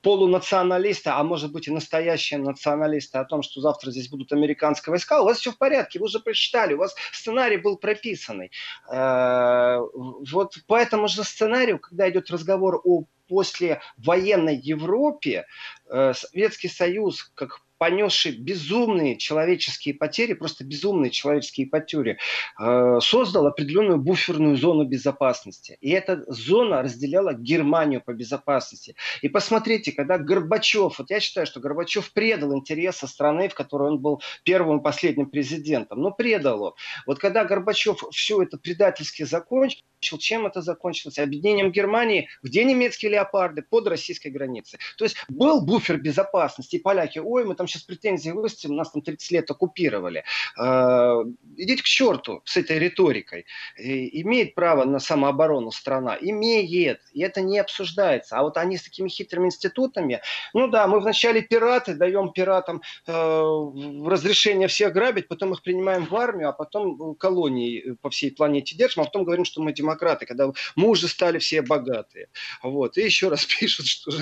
[0.02, 5.20] полунационалисты, а может быть и настоящие националисты о том, что завтра здесь будут американские войска,
[5.20, 8.50] у вас все в порядке, вы уже прочитали, у вас сценарий был прописанный.
[8.90, 15.46] Э, вот по этому же сценарию, когда идет разговор о послевоенной Европе,
[15.88, 22.18] э, Советский Союз, как понесший безумные человеческие потери, просто безумные человеческие потери,
[22.58, 25.76] э, создал определенную буферную зону безопасности.
[25.80, 28.94] И эта зона разделяла Германию по безопасности.
[29.22, 33.98] И посмотрите, когда Горбачев, вот я считаю, что Горбачев предал интересы страны, в которой он
[33.98, 36.72] был первым и последним президентом, но предал он.
[37.06, 41.18] Вот когда Горбачев все это предательски закончил, чем это закончилось?
[41.18, 43.62] Объединением Германии, где немецкие леопарды?
[43.62, 44.78] Под российской границей.
[44.98, 48.90] То есть был буфер безопасности, и поляки, ой, мы там там сейчас претензии выставим, нас
[48.90, 50.24] там 30 лет оккупировали.
[50.58, 51.24] Э,
[51.56, 53.46] идите к черту с этой риторикой.
[53.76, 56.16] Имеет право на самооборону страна?
[56.20, 57.00] Имеет.
[57.12, 58.36] И это не обсуждается.
[58.36, 60.20] А вот они с такими хитрыми институтами,
[60.54, 66.14] ну да, мы вначале пираты, даем пиратам э, разрешение всех грабить, потом их принимаем в
[66.14, 70.52] армию, а потом колонии по всей планете держим, а потом говорим, что мы демократы, когда
[70.76, 72.28] мы уже стали все богатые.
[72.62, 72.96] Вот.
[72.96, 74.12] И еще раз пишут, что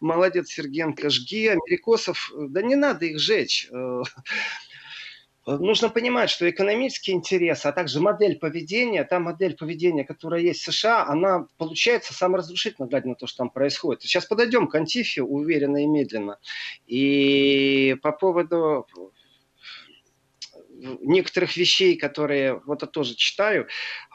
[0.00, 2.32] молодец Сергенко, жги америкосов.
[2.34, 3.68] Да не надо надо их жечь.
[3.70, 4.02] Э,
[5.46, 10.72] нужно понимать, что экономический интерес, а также модель поведения, та модель поведения, которая есть в
[10.72, 14.02] США, она получается саморазрушительно, глядя на то, что там происходит.
[14.02, 16.38] Сейчас подойдем к Антифе уверенно и медленно.
[16.86, 18.86] И по поводу
[21.00, 23.66] некоторых вещей, которые вот это тоже читаю,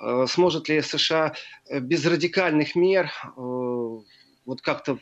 [0.02, 1.34] э, сможет ли США
[1.70, 4.98] без радикальных мер э, вот как-то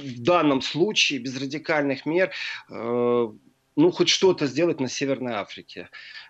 [0.00, 2.32] в данном случае без радикальных мер
[2.70, 3.28] э,
[3.76, 5.88] ну, хоть что-то сделать на Северной Африке.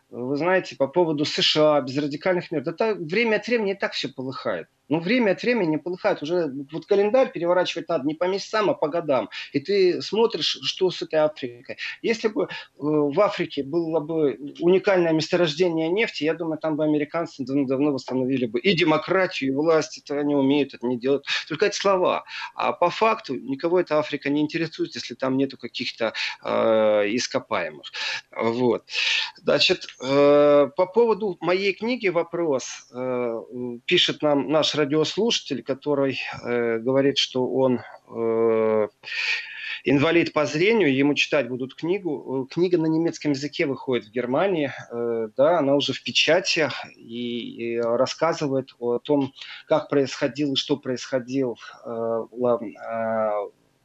[0.08, 3.92] Вы знаете, по поводу США, без радикальных мер, да так, время от времени и так
[3.92, 4.68] все полыхает.
[4.90, 6.22] Но время от времени полыхает.
[6.22, 9.30] Уже вот календарь переворачивать надо не по месяцам, а по годам.
[9.52, 11.78] И ты смотришь, что с этой Африкой.
[12.02, 12.46] Если бы э,
[12.78, 18.58] в Африке было бы уникальное месторождение нефти, я думаю, там бы американцы давно восстановили бы
[18.58, 19.98] и демократию, и власть.
[19.98, 21.24] Это они умеют, это не делают.
[21.48, 22.24] Только это слова.
[22.54, 26.12] А по факту никого эта Африка не интересует, если там нету каких-то
[26.44, 26.50] э,
[27.14, 27.86] ископаемых.
[28.36, 28.84] Вот.
[29.36, 32.88] Значит, э, по поводу моей книги вопрос.
[32.92, 33.40] Э,
[33.86, 38.88] пишет нам наш радиослушатель, который э, говорит, что он э,
[39.84, 42.48] инвалид по зрению, ему читать будут книгу.
[42.50, 47.80] Книга на немецком языке выходит в Германии, э, да, она уже в печати и, и
[47.80, 49.32] рассказывает о том,
[49.66, 52.26] как происходило и что происходило э,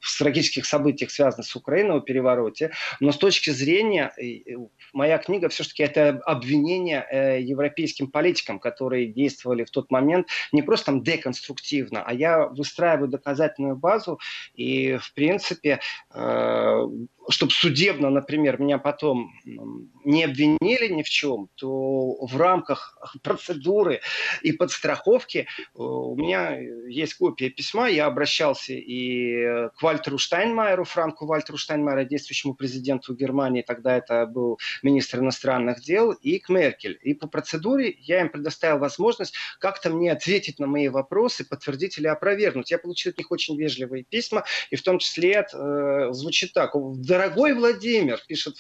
[0.06, 4.14] в трагических событиях, связанных с Украиной, о перевороте, но с точки зрения,
[4.94, 10.88] моя книга все-таки это обвинение э, европейским политикам, которые действовали в тот момент не просто
[10.88, 14.20] там деконструктивно, а я выстраиваю доказательную базу.
[14.54, 15.80] И, в принципе,
[16.14, 16.82] э,
[17.30, 19.34] чтобы судебно, например, меня потом
[20.04, 24.02] не обвинили ни в чем, то в рамках процедуры
[24.42, 31.26] и подстраховки э, у меня есть копия письма, я обращался и к Вальтеру Штайнмайеру, Франку
[31.26, 37.00] Вальтеру Штайнмайеру, действующему президенту Германии, тогда это был министр иностранных дел, и к Меркель.
[37.02, 42.08] И по процедуре я им предоставил возможность как-то мне ответить на мои вопросы, подтвердить или
[42.08, 42.72] опровергнуть.
[42.72, 46.74] Я получил от них очень вежливые письма, и в том числе э, звучит так.
[46.76, 48.58] Дорогой Владимир, пишет,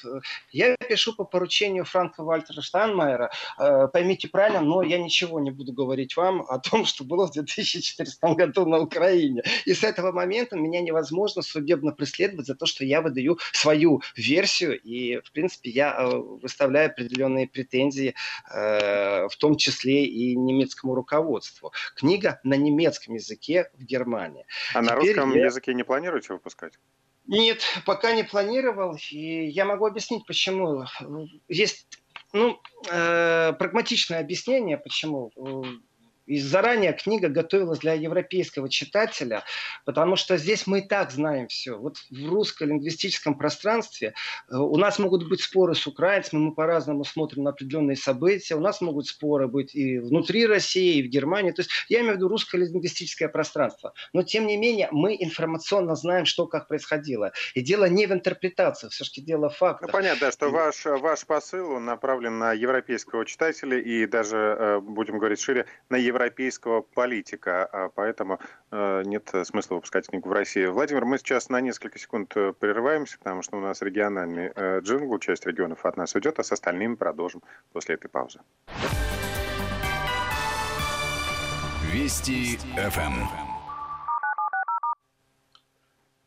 [0.51, 5.73] я пишу по поручению Франка Вальтера Штайнмайера, э, поймите правильно, но я ничего не буду
[5.73, 9.43] говорить вам о том, что было в 2014 году на Украине.
[9.65, 14.79] И с этого момента меня невозможно судебно преследовать за то, что я выдаю свою версию,
[14.81, 18.15] и, в принципе, я э, выставляю определенные претензии,
[18.51, 21.71] э, в том числе и немецкому руководству.
[21.95, 24.45] Книга на немецком языке в Германии.
[24.73, 25.45] А Теперь на русском я...
[25.45, 26.73] языке не планируете выпускать?
[27.27, 28.97] Нет, пока не планировал.
[29.11, 30.85] И я могу объяснить, почему.
[31.47, 31.87] Есть
[32.33, 32.59] ну,
[32.91, 35.31] э, прагматичное объяснение, почему.
[36.25, 39.43] И заранее книга готовилась для европейского читателя,
[39.85, 41.75] потому что здесь мы и так знаем все.
[41.77, 44.15] Вот в русско-лингвистическом пространстве
[44.49, 48.59] э, у нас могут быть споры с украинцами, мы по-разному смотрим на определенные события, у
[48.59, 51.51] нас могут споры быть и внутри России, и в Германии.
[51.51, 53.93] То есть я имею в виду русско-лингвистическое пространство.
[54.13, 57.33] Но тем не менее мы информационно знаем, что как происходило.
[57.53, 59.89] И дело не в интерпретации, все-таки дело в фактах.
[59.89, 64.79] Ну, понятно, да, что ваш, ваш посыл он направлен на европейского читателя и даже, э,
[64.79, 68.39] будем говорить шире, на европейского европейского политика, а поэтому
[68.71, 70.65] э, нет смысла выпускать книгу в России.
[70.65, 75.19] Владимир, мы сейчас на несколько секунд э, прерываемся, потому что у нас региональный э, джингл,
[75.19, 77.41] часть регионов от нас уйдет, а с остальными продолжим
[77.73, 78.39] после этой паузы.
[81.91, 83.44] Вести ФМ.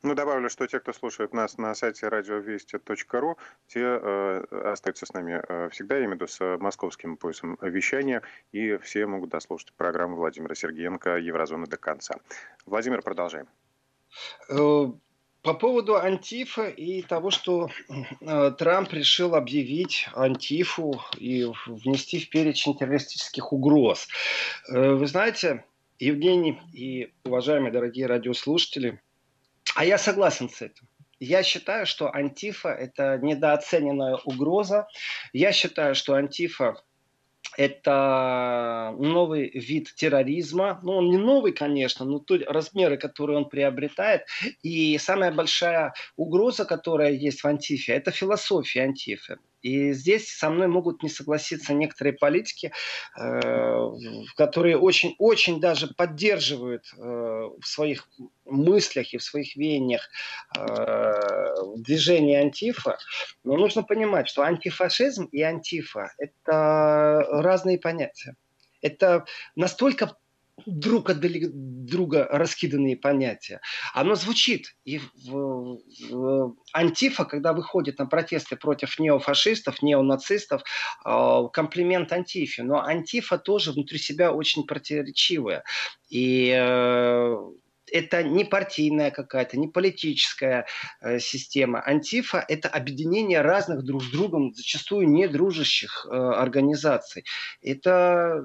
[0.09, 3.37] Ну, добавлю, что те, кто слушает нас на сайте радиовести.ру,
[3.67, 8.23] те э, остаются с нами э, всегда, я имею в виду с московским поясом вещания,
[8.51, 12.15] и все могут дослушать программу Владимира Сергеенко «Еврозона до конца».
[12.65, 13.49] Владимир, продолжаем.
[14.49, 14.87] Э,
[15.43, 17.69] по поводу Антифа и того, что
[18.23, 24.09] э, Трамп решил объявить Антифу и внести в перечень террористических угроз.
[24.71, 25.67] Э, вы знаете,
[25.99, 29.03] Евгений и уважаемые дорогие радиослушатели–
[29.75, 30.89] а я согласен с этим.
[31.21, 34.87] Я считаю, что антифа– это недооцененная угроза.
[35.33, 36.77] Я считаю, что антифа
[37.57, 40.79] это новый вид терроризма.
[40.83, 44.23] Ну, он не новый, конечно, но то размеры, которые он приобретает.
[44.63, 49.39] И самая большая угроза, которая есть в антифе, это философия антифы.
[49.63, 52.73] И здесь со мной могут не согласиться некоторые политики,
[53.19, 53.91] э,
[54.37, 58.09] которые очень-очень даже поддерживают э, в своих
[58.45, 60.09] мыслях и в своих веяниях
[60.57, 62.99] э, движение антифа.
[63.45, 68.37] Но нужно понимать, что антифашизм и антифа– это разные понятия.
[68.81, 69.25] Это
[69.57, 70.17] настолько
[70.67, 73.61] друг от друга раскиданные понятия.
[73.95, 74.75] Оно звучит.
[74.85, 75.79] И в,
[76.11, 80.63] в, антифа, когда выходит на протесты против неофашистов, неонацистов,
[81.05, 82.63] э, комплимент антифе.
[82.63, 85.65] Но антифа тоже внутри себя очень противоречивая.
[86.11, 87.37] И э,
[87.93, 90.67] это не партийная какая-то, не политическая
[91.01, 91.83] э, система.
[91.85, 97.25] Антифа– это объединение разных друг с другом, зачастую не дружащих э, организаций.
[97.63, 98.45] Это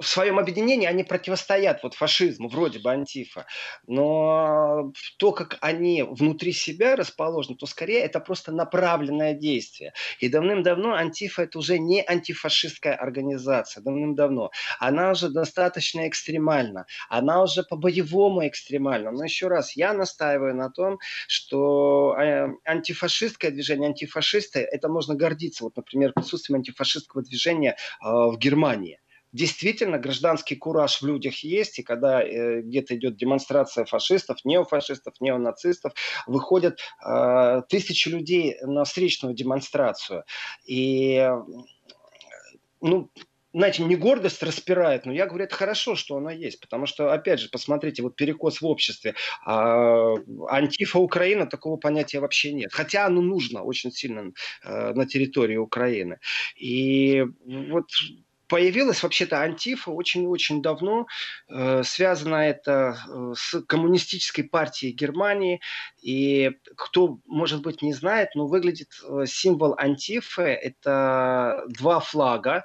[0.00, 3.46] в своем объединении они противостоят вот фашизму, вроде бы антифа.
[3.86, 9.92] Но то, как они внутри себя расположены, то скорее это просто направленное действие.
[10.20, 14.50] И давным-давно антифа это уже не антифашистская организация, давным-давно.
[14.78, 16.86] Она уже достаточно экстремальна.
[17.08, 19.10] Она уже по-боевому экстремальна.
[19.10, 25.64] Но еще раз, я настаиваю на том, что э, антифашистское движение, антифашисты, это можно гордиться.
[25.64, 29.00] Вот, например, присутствием антифашистского движения э, в Германии
[29.32, 35.92] действительно гражданский кураж в людях есть, и когда э, где-то идет демонстрация фашистов, неофашистов, неонацистов,
[36.26, 40.24] выходят э, тысячи людей на встречную демонстрацию.
[40.66, 41.30] И
[42.80, 43.10] ну,
[43.54, 47.40] знаете, не гордость распирает, но я говорю, это хорошо, что она есть, потому что, опять
[47.40, 49.14] же, посмотрите, вот перекос в обществе.
[49.44, 50.14] А,
[50.48, 52.72] антифа Украина, такого понятия вообще нет.
[52.72, 54.32] Хотя оно нужно очень сильно
[54.64, 56.18] э, на территории Украины.
[56.56, 57.86] И вот
[58.48, 61.06] Появилась вообще-то антифа очень-очень давно.
[61.48, 65.60] Э, связано это э, с коммунистической партией Германии.
[66.00, 70.42] И кто, может быть, не знает, но выглядит э, символ антифы.
[70.42, 72.64] Это два флага,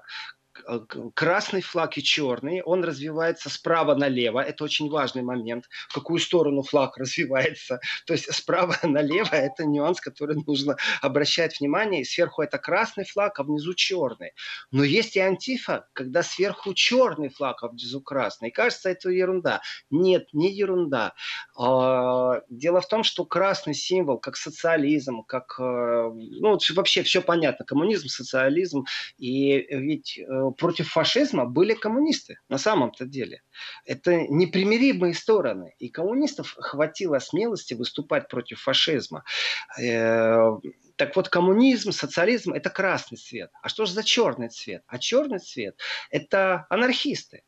[1.14, 4.40] красный флаг и черный, он развивается справа налево.
[4.40, 7.80] Это очень важный момент, в какую сторону флаг развивается.
[8.06, 12.02] То есть справа налево это нюанс, который нужно обращать внимание.
[12.02, 14.32] И сверху это красный флаг, а внизу черный.
[14.72, 18.50] Но есть и антифа, когда сверху черный флаг, а внизу красный.
[18.50, 19.62] И кажется, это ерунда.
[19.90, 21.14] Нет, не ерунда.
[21.58, 25.56] А, дело в том, что красный символ, как социализм, как...
[25.60, 27.66] Э, ну, вообще все понятно.
[27.66, 28.86] Коммунизм, социализм.
[29.18, 33.42] И ведь э, против фашизма были коммунисты на самом-то деле.
[33.86, 35.76] Это непримиримые стороны.
[35.80, 39.24] И коммунистов хватило смелости выступать против фашизма.
[39.80, 40.52] Э,
[40.96, 43.52] так вот, коммунизм, социализм– это красный цвет.
[43.62, 44.84] А что же за черный цвет?
[44.88, 45.76] А черный цвет–
[46.12, 47.44] это анархисты.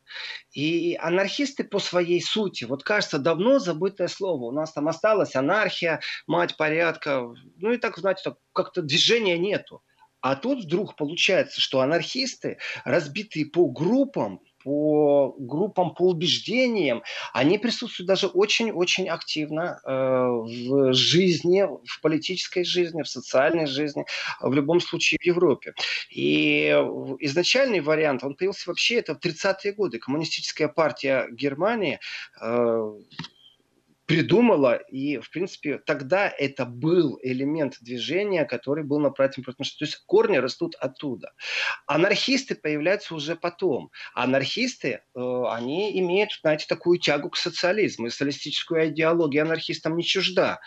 [0.52, 4.46] И анархисты по своей сути, вот кажется, давно забытое слово.
[4.46, 7.34] У нас там осталась анархия, мать порядка.
[7.58, 9.84] Ну и так, знаете, как-то движения нету.
[10.26, 18.08] А тут вдруг получается, что анархисты, разбитые по группам, по группам, по убеждениям, они присутствуют
[18.08, 24.08] даже очень-очень активно э, в жизни, в политической жизни, в социальной жизни,
[24.42, 25.76] в любом случае в Европе.
[26.10, 26.70] И
[27.20, 30.00] изначальный вариант, он появился вообще это в 30-е годы.
[30.00, 32.00] Коммунистическая партия Германии
[32.42, 32.92] э,
[34.06, 40.04] придумала, и, в принципе, тогда это был элемент движения, который был направлен против То есть
[40.06, 41.34] корни растут оттуда.
[41.88, 43.92] Анархисты появляются уже потом.
[44.14, 50.60] Анархисты, э, они имеют, знаете, такую тягу к социализму, и социалистическую идеологию анархистам не чужда.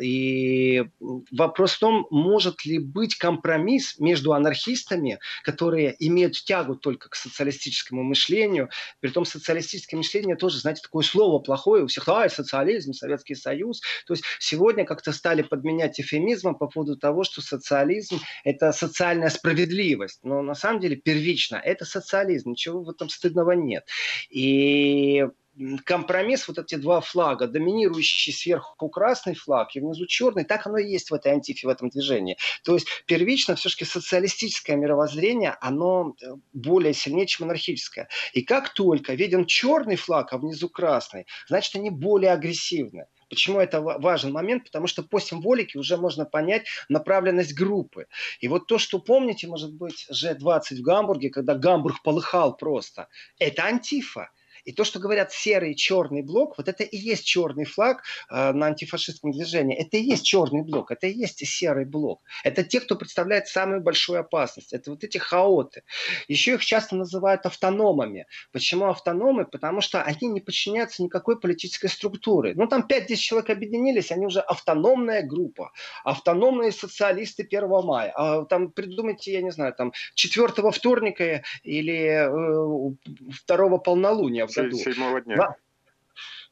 [0.00, 0.84] И
[1.30, 8.02] вопрос в том, может ли быть компромисс между анархистами, которые имеют тягу только к социалистическому
[8.02, 8.70] мышлению,
[9.00, 13.80] при том социалистическое мышление тоже, знаете, такое слово плохое, у всех, ай, социализм, Советский Союз.
[14.06, 20.20] То есть сегодня как-то стали подменять эфемизмом по поводу того, что социализм– это социальная справедливость.
[20.22, 23.86] Но на самом деле первично это социализм, ничего в этом стыдного нет.
[24.30, 25.26] И
[25.84, 30.88] компромисс, вот эти два флага, доминирующий сверху красный флаг и внизу черный, так оно и
[30.88, 32.36] есть в этой антифе, в этом движении.
[32.64, 38.08] То есть первично все-таки социалистическое мировоззрение, оно э, более сильнее, чем анархическое.
[38.32, 43.06] И как только виден черный флаг, а внизу красный, значит они более агрессивны.
[43.28, 44.64] Почему это важен момент?
[44.64, 48.06] Потому что по символике уже можно понять направленность группы.
[48.40, 53.64] И вот то, что помните, может быть, G20 в Гамбурге, когда Гамбург полыхал просто, это
[53.64, 54.30] антифа.
[54.68, 58.66] И то, что говорят серый черный блок, вот это и есть черный флаг э, на
[58.66, 59.74] антифашистском движении.
[59.74, 62.20] Это и есть черный блок, это и есть серый блок.
[62.44, 64.74] Это те, кто представляет самую большую опасность.
[64.74, 65.84] Это вот эти хаоты.
[66.28, 68.26] Еще их часто называют автономами.
[68.52, 69.46] Почему автономы?
[69.46, 72.52] Потому что они не подчиняются никакой политической структуре.
[72.54, 75.72] Ну, там 5-10 человек объединились, они уже автономная группа.
[76.04, 78.12] Автономные социалисты 1 мая.
[78.14, 82.96] А, там придумайте, я не знаю, там 4 вторника или э,
[83.46, 84.76] 2 полнолуния в году.
[84.76, 85.56] Седьмого дня.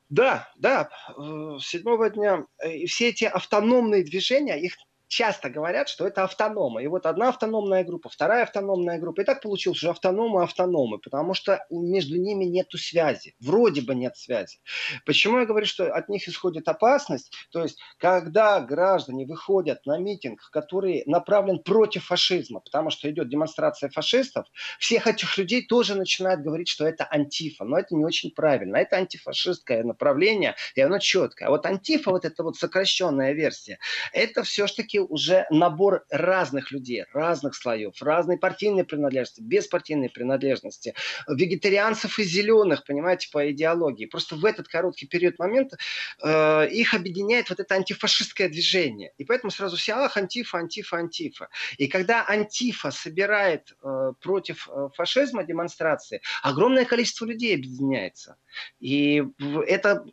[0.09, 2.47] Да, да, э, седьмого дня.
[2.65, 4.77] И все эти автономные движения, их
[5.09, 6.83] часто говорят, что это автономы.
[6.83, 9.23] И вот одна автономная группа, вторая автономная группа.
[9.23, 13.35] И так получилось, что автономы автономы, потому что между ними нет связи.
[13.41, 14.59] Вроде бы нет связи.
[15.05, 17.33] Почему я говорю, что от них исходит опасность?
[17.51, 23.91] То есть, когда граждане выходят на митинг, который направлен против фашизма, потому что идет демонстрация
[23.91, 24.47] фашистов,
[24.79, 27.65] всех этих людей тоже начинают говорить, что это антифа.
[27.65, 28.77] Но это не очень правильно.
[28.77, 31.49] Это антифашистское направление, и оно четкое.
[31.49, 33.79] А вот антифа, вот эта вот сокращенная версия,
[34.13, 40.95] это все-таки все-таки уже набор разных людей, разных слоев, разной партийной принадлежности, беспартийной принадлежности,
[41.29, 44.07] вегетарианцев и зеленых, понимаете, по идеологии.
[44.07, 45.77] Просто в этот короткий период момента
[46.23, 49.13] э, их объединяет вот это антифашистское движение.
[49.19, 51.49] И поэтому сразу все, ах, антифа, антифа, антифа.
[51.79, 58.37] И когда антифа собирает э, против э, фашизма демонстрации, огромное количество людей объединяется.
[58.81, 59.23] И
[59.67, 60.05] это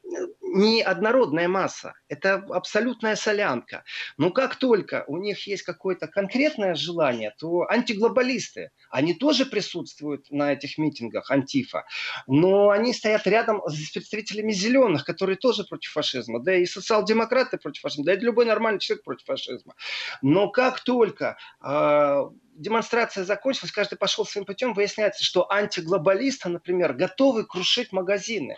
[0.53, 3.83] не однородная масса, это абсолютная солянка.
[4.17, 10.53] Но как только у них есть какое-то конкретное желание, то антиглобалисты, они тоже присутствуют на
[10.53, 11.85] этих митингах, антифа,
[12.27, 17.81] но они стоят рядом с представителями зеленых, которые тоже против фашизма, да и социал-демократы против
[17.81, 19.73] фашизма, да и любой нормальный человек против фашизма.
[20.21, 22.23] Но как только э,
[22.55, 28.57] демонстрация закончилась, каждый пошел своим путем, выясняется, что антиглобалисты, например, готовы крушить магазины.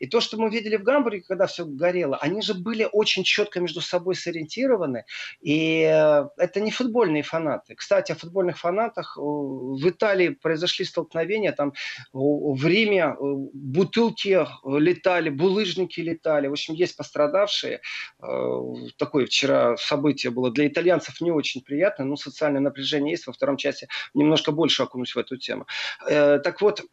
[0.00, 3.60] И то, что мы видели в Гамбурге, когда все горело, они же были очень четко
[3.60, 5.04] между собой сориентированы.
[5.40, 7.74] И э, это не футбольные фанаты.
[7.74, 11.52] Кстати, о футбольных фанатах в Италии произошли столкновения.
[11.52, 11.72] Там
[12.12, 16.48] в Риме э, бутылки летали, булыжники летали.
[16.48, 17.80] В общем, есть пострадавшие.
[18.22, 18.60] Э,
[18.96, 23.88] такое вчера событие было для итальянцев не очень приятно, но социальное напряжение есть втором части
[24.14, 25.66] немножко больше окунусь в эту тему.
[26.08, 26.82] Э, так вот,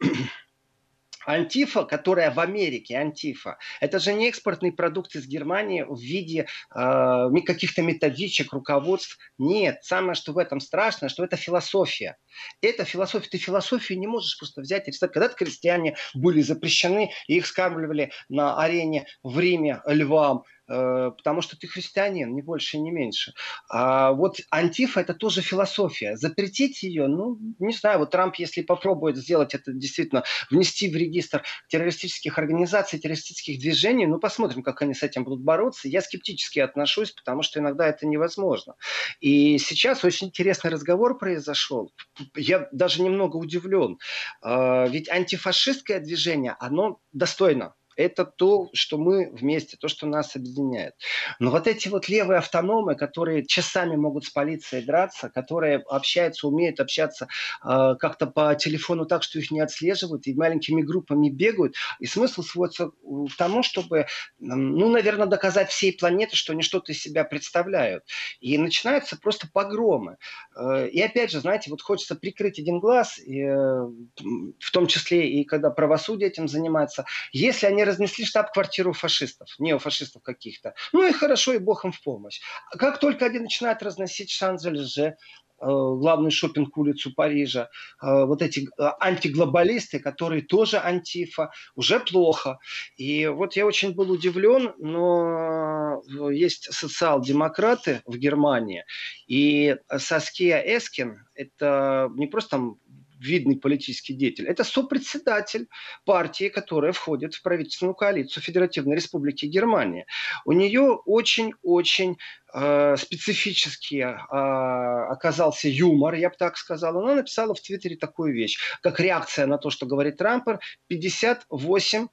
[1.26, 7.28] Антифа, которая в Америке, антифа, это же не экспортный продукт из Германии в виде э,
[7.46, 9.18] каких-то методичек, руководств.
[9.38, 12.16] Нет, самое, что в этом страшное, что это философия.
[12.60, 13.28] Это философия.
[13.28, 15.14] Ты философию не можешь просто взять и рисовать.
[15.14, 20.44] Когда-то крестьяне были запрещены, и их скармливали на арене в Риме львам.
[20.68, 23.32] Э, потому что ты христианин, не больше не меньше.
[23.68, 26.16] А вот антифа– это тоже философия.
[26.16, 31.42] Запретить ее, ну, не знаю, вот Трамп, если попробует сделать это действительно, внести в регистр
[31.68, 35.88] террористических организаций, террористических движений, ну, посмотрим, как они с этим будут бороться.
[35.88, 38.74] Я скептически отношусь, потому что иногда это невозможно.
[39.20, 41.92] И сейчас очень интересный разговор произошел.
[42.36, 43.98] Я даже немного удивлен.
[44.40, 50.94] А, ведь антифашистское движение, оно достойно Это то, что мы вместе, то, что нас объединяет.
[51.38, 56.80] Но вот эти вот левые автономы, которые часами могут спалиться и драться, которые общаются, умеют
[56.80, 57.28] общаться
[57.64, 61.74] э, как-то по телефону так, что их не отслеживают, и маленькими группами бегают.
[61.98, 64.06] И смысл сводится к тому, чтобы,
[64.38, 68.04] ну, наверное, доказать всей планете, что они что-то из себя представляют.
[68.40, 70.16] И начинаются просто погромы.
[70.56, 75.44] Э, и опять же, знаете, вот хочется прикрыть один глаз, э, в том числе и
[75.44, 77.04] когда правосудие этим занимается.
[77.32, 82.40] Если они разнесли штаб-квартиру фашистов, неофашистов каких-то, ну и хорошо, и бог им в помощь.
[82.78, 85.16] Как только они начинают разносить Шанзелезе,
[85.62, 87.68] Э, главную шопинг-улицу Парижа,
[88.02, 92.58] э, вот эти э, антиглобалисты, которые тоже антифа, уже плохо.
[92.96, 96.02] И вот я очень был удивлен, но
[96.32, 98.84] есть социал-демократы в Германии,
[99.28, 102.76] и Саския Эскин, это не просто там
[103.22, 104.46] видный политический деятель.
[104.46, 105.68] Это сопредседатель
[106.04, 110.06] партии, которая входит в правительственную коалицию Федеративной Республики Германия.
[110.44, 112.18] У нее очень-очень
[112.52, 116.98] э, специфический э, оказался юмор, я бы так сказал.
[116.98, 122.08] Она написала в Твиттере такую вещь, как реакция на то, что говорит Трампер, 58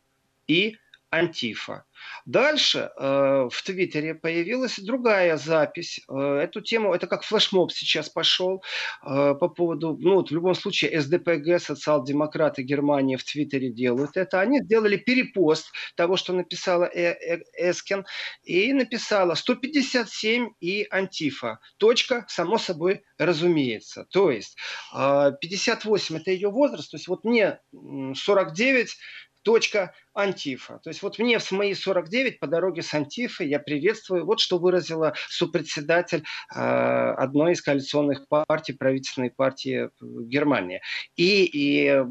[0.47, 0.77] и
[1.11, 1.85] Антифа.
[2.25, 5.99] Дальше э, в Твиттере появилась другая запись.
[6.07, 8.63] Э, эту тему, это как флешмоб сейчас пошел
[9.03, 14.39] э, по поводу, ну вот в любом случае СДПГ, социал-демократы Германии в Твиттере делают это.
[14.39, 18.05] Они сделали перепост того, что написала э э Эскин,
[18.43, 21.59] и написала 157 и Антифа.
[21.77, 24.05] Точка, само собой, разумеется.
[24.11, 24.57] То есть
[24.95, 28.95] э, 58 это ее возраст, то есть вот мне 49,
[29.43, 30.79] точка Антифа.
[30.83, 34.57] То есть вот мне в мои 49 по дороге с Антифой я приветствую, вот что
[34.57, 40.81] выразила супредседатель э, одной из коалиционных партий, правительственной партии Германии.
[41.15, 42.03] И, и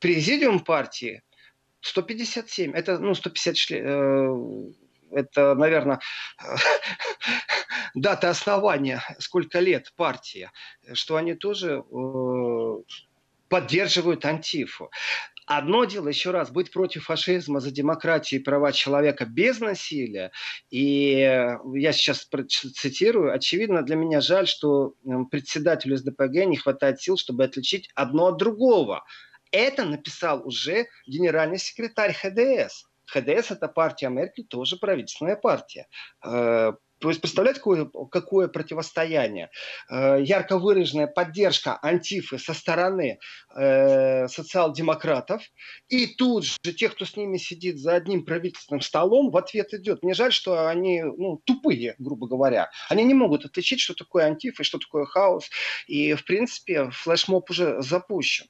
[0.00, 1.22] президиум партии
[1.80, 4.70] 157, это ну 150 э,
[5.12, 6.00] это, наверное,
[7.94, 10.52] дата основания, сколько лет партия,
[10.92, 12.74] что они тоже э,
[13.48, 14.90] поддерживают Антифу.
[15.52, 20.30] Одно дело, еще раз, быть против фашизма за демократию и права человека без насилия.
[20.70, 21.16] И
[21.74, 23.34] я сейчас цитирую.
[23.34, 24.94] Очевидно, для меня жаль, что
[25.32, 29.04] председателю СДПГ не хватает сил, чтобы отличить одно от другого.
[29.50, 32.84] Это написал уже генеральный секретарь ХДС.
[33.06, 35.88] ХДС– это партия Меркель, тоже правительственная партия.
[37.00, 39.50] Э, то есть представляете, какое, какое противостояние?
[39.90, 43.18] Э, ярко выраженная поддержка антифы со стороны
[43.56, 45.42] э, социал-демократов,
[45.88, 50.02] и тут же тех, кто с ними сидит за одним правительственным столом, в ответ идет.
[50.02, 52.70] Мне жаль, что они ну, тупые, грубо говоря.
[52.88, 55.48] Они не могут отличить, что такое антифа и что такое хаос.
[55.86, 58.46] И, в принципе, флешмоб уже запущен.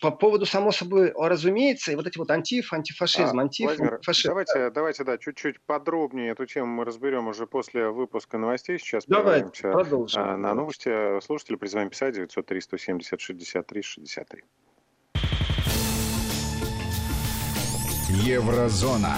[0.00, 4.28] По поводу, само собой, разумеется, и вот эти вот антиф, антифашизм, а, антиф, Владимир, фашизм.
[4.28, 8.78] Давайте, давайте, да, чуть-чуть подробнее эту тему мы разберем уже после выпуска новостей.
[8.78, 10.22] Сейчас давайте, продолжим.
[10.22, 11.20] А, на новости.
[11.20, 14.42] Слушатели призываем писать 903 170 63 63.
[18.08, 19.16] Еврозона.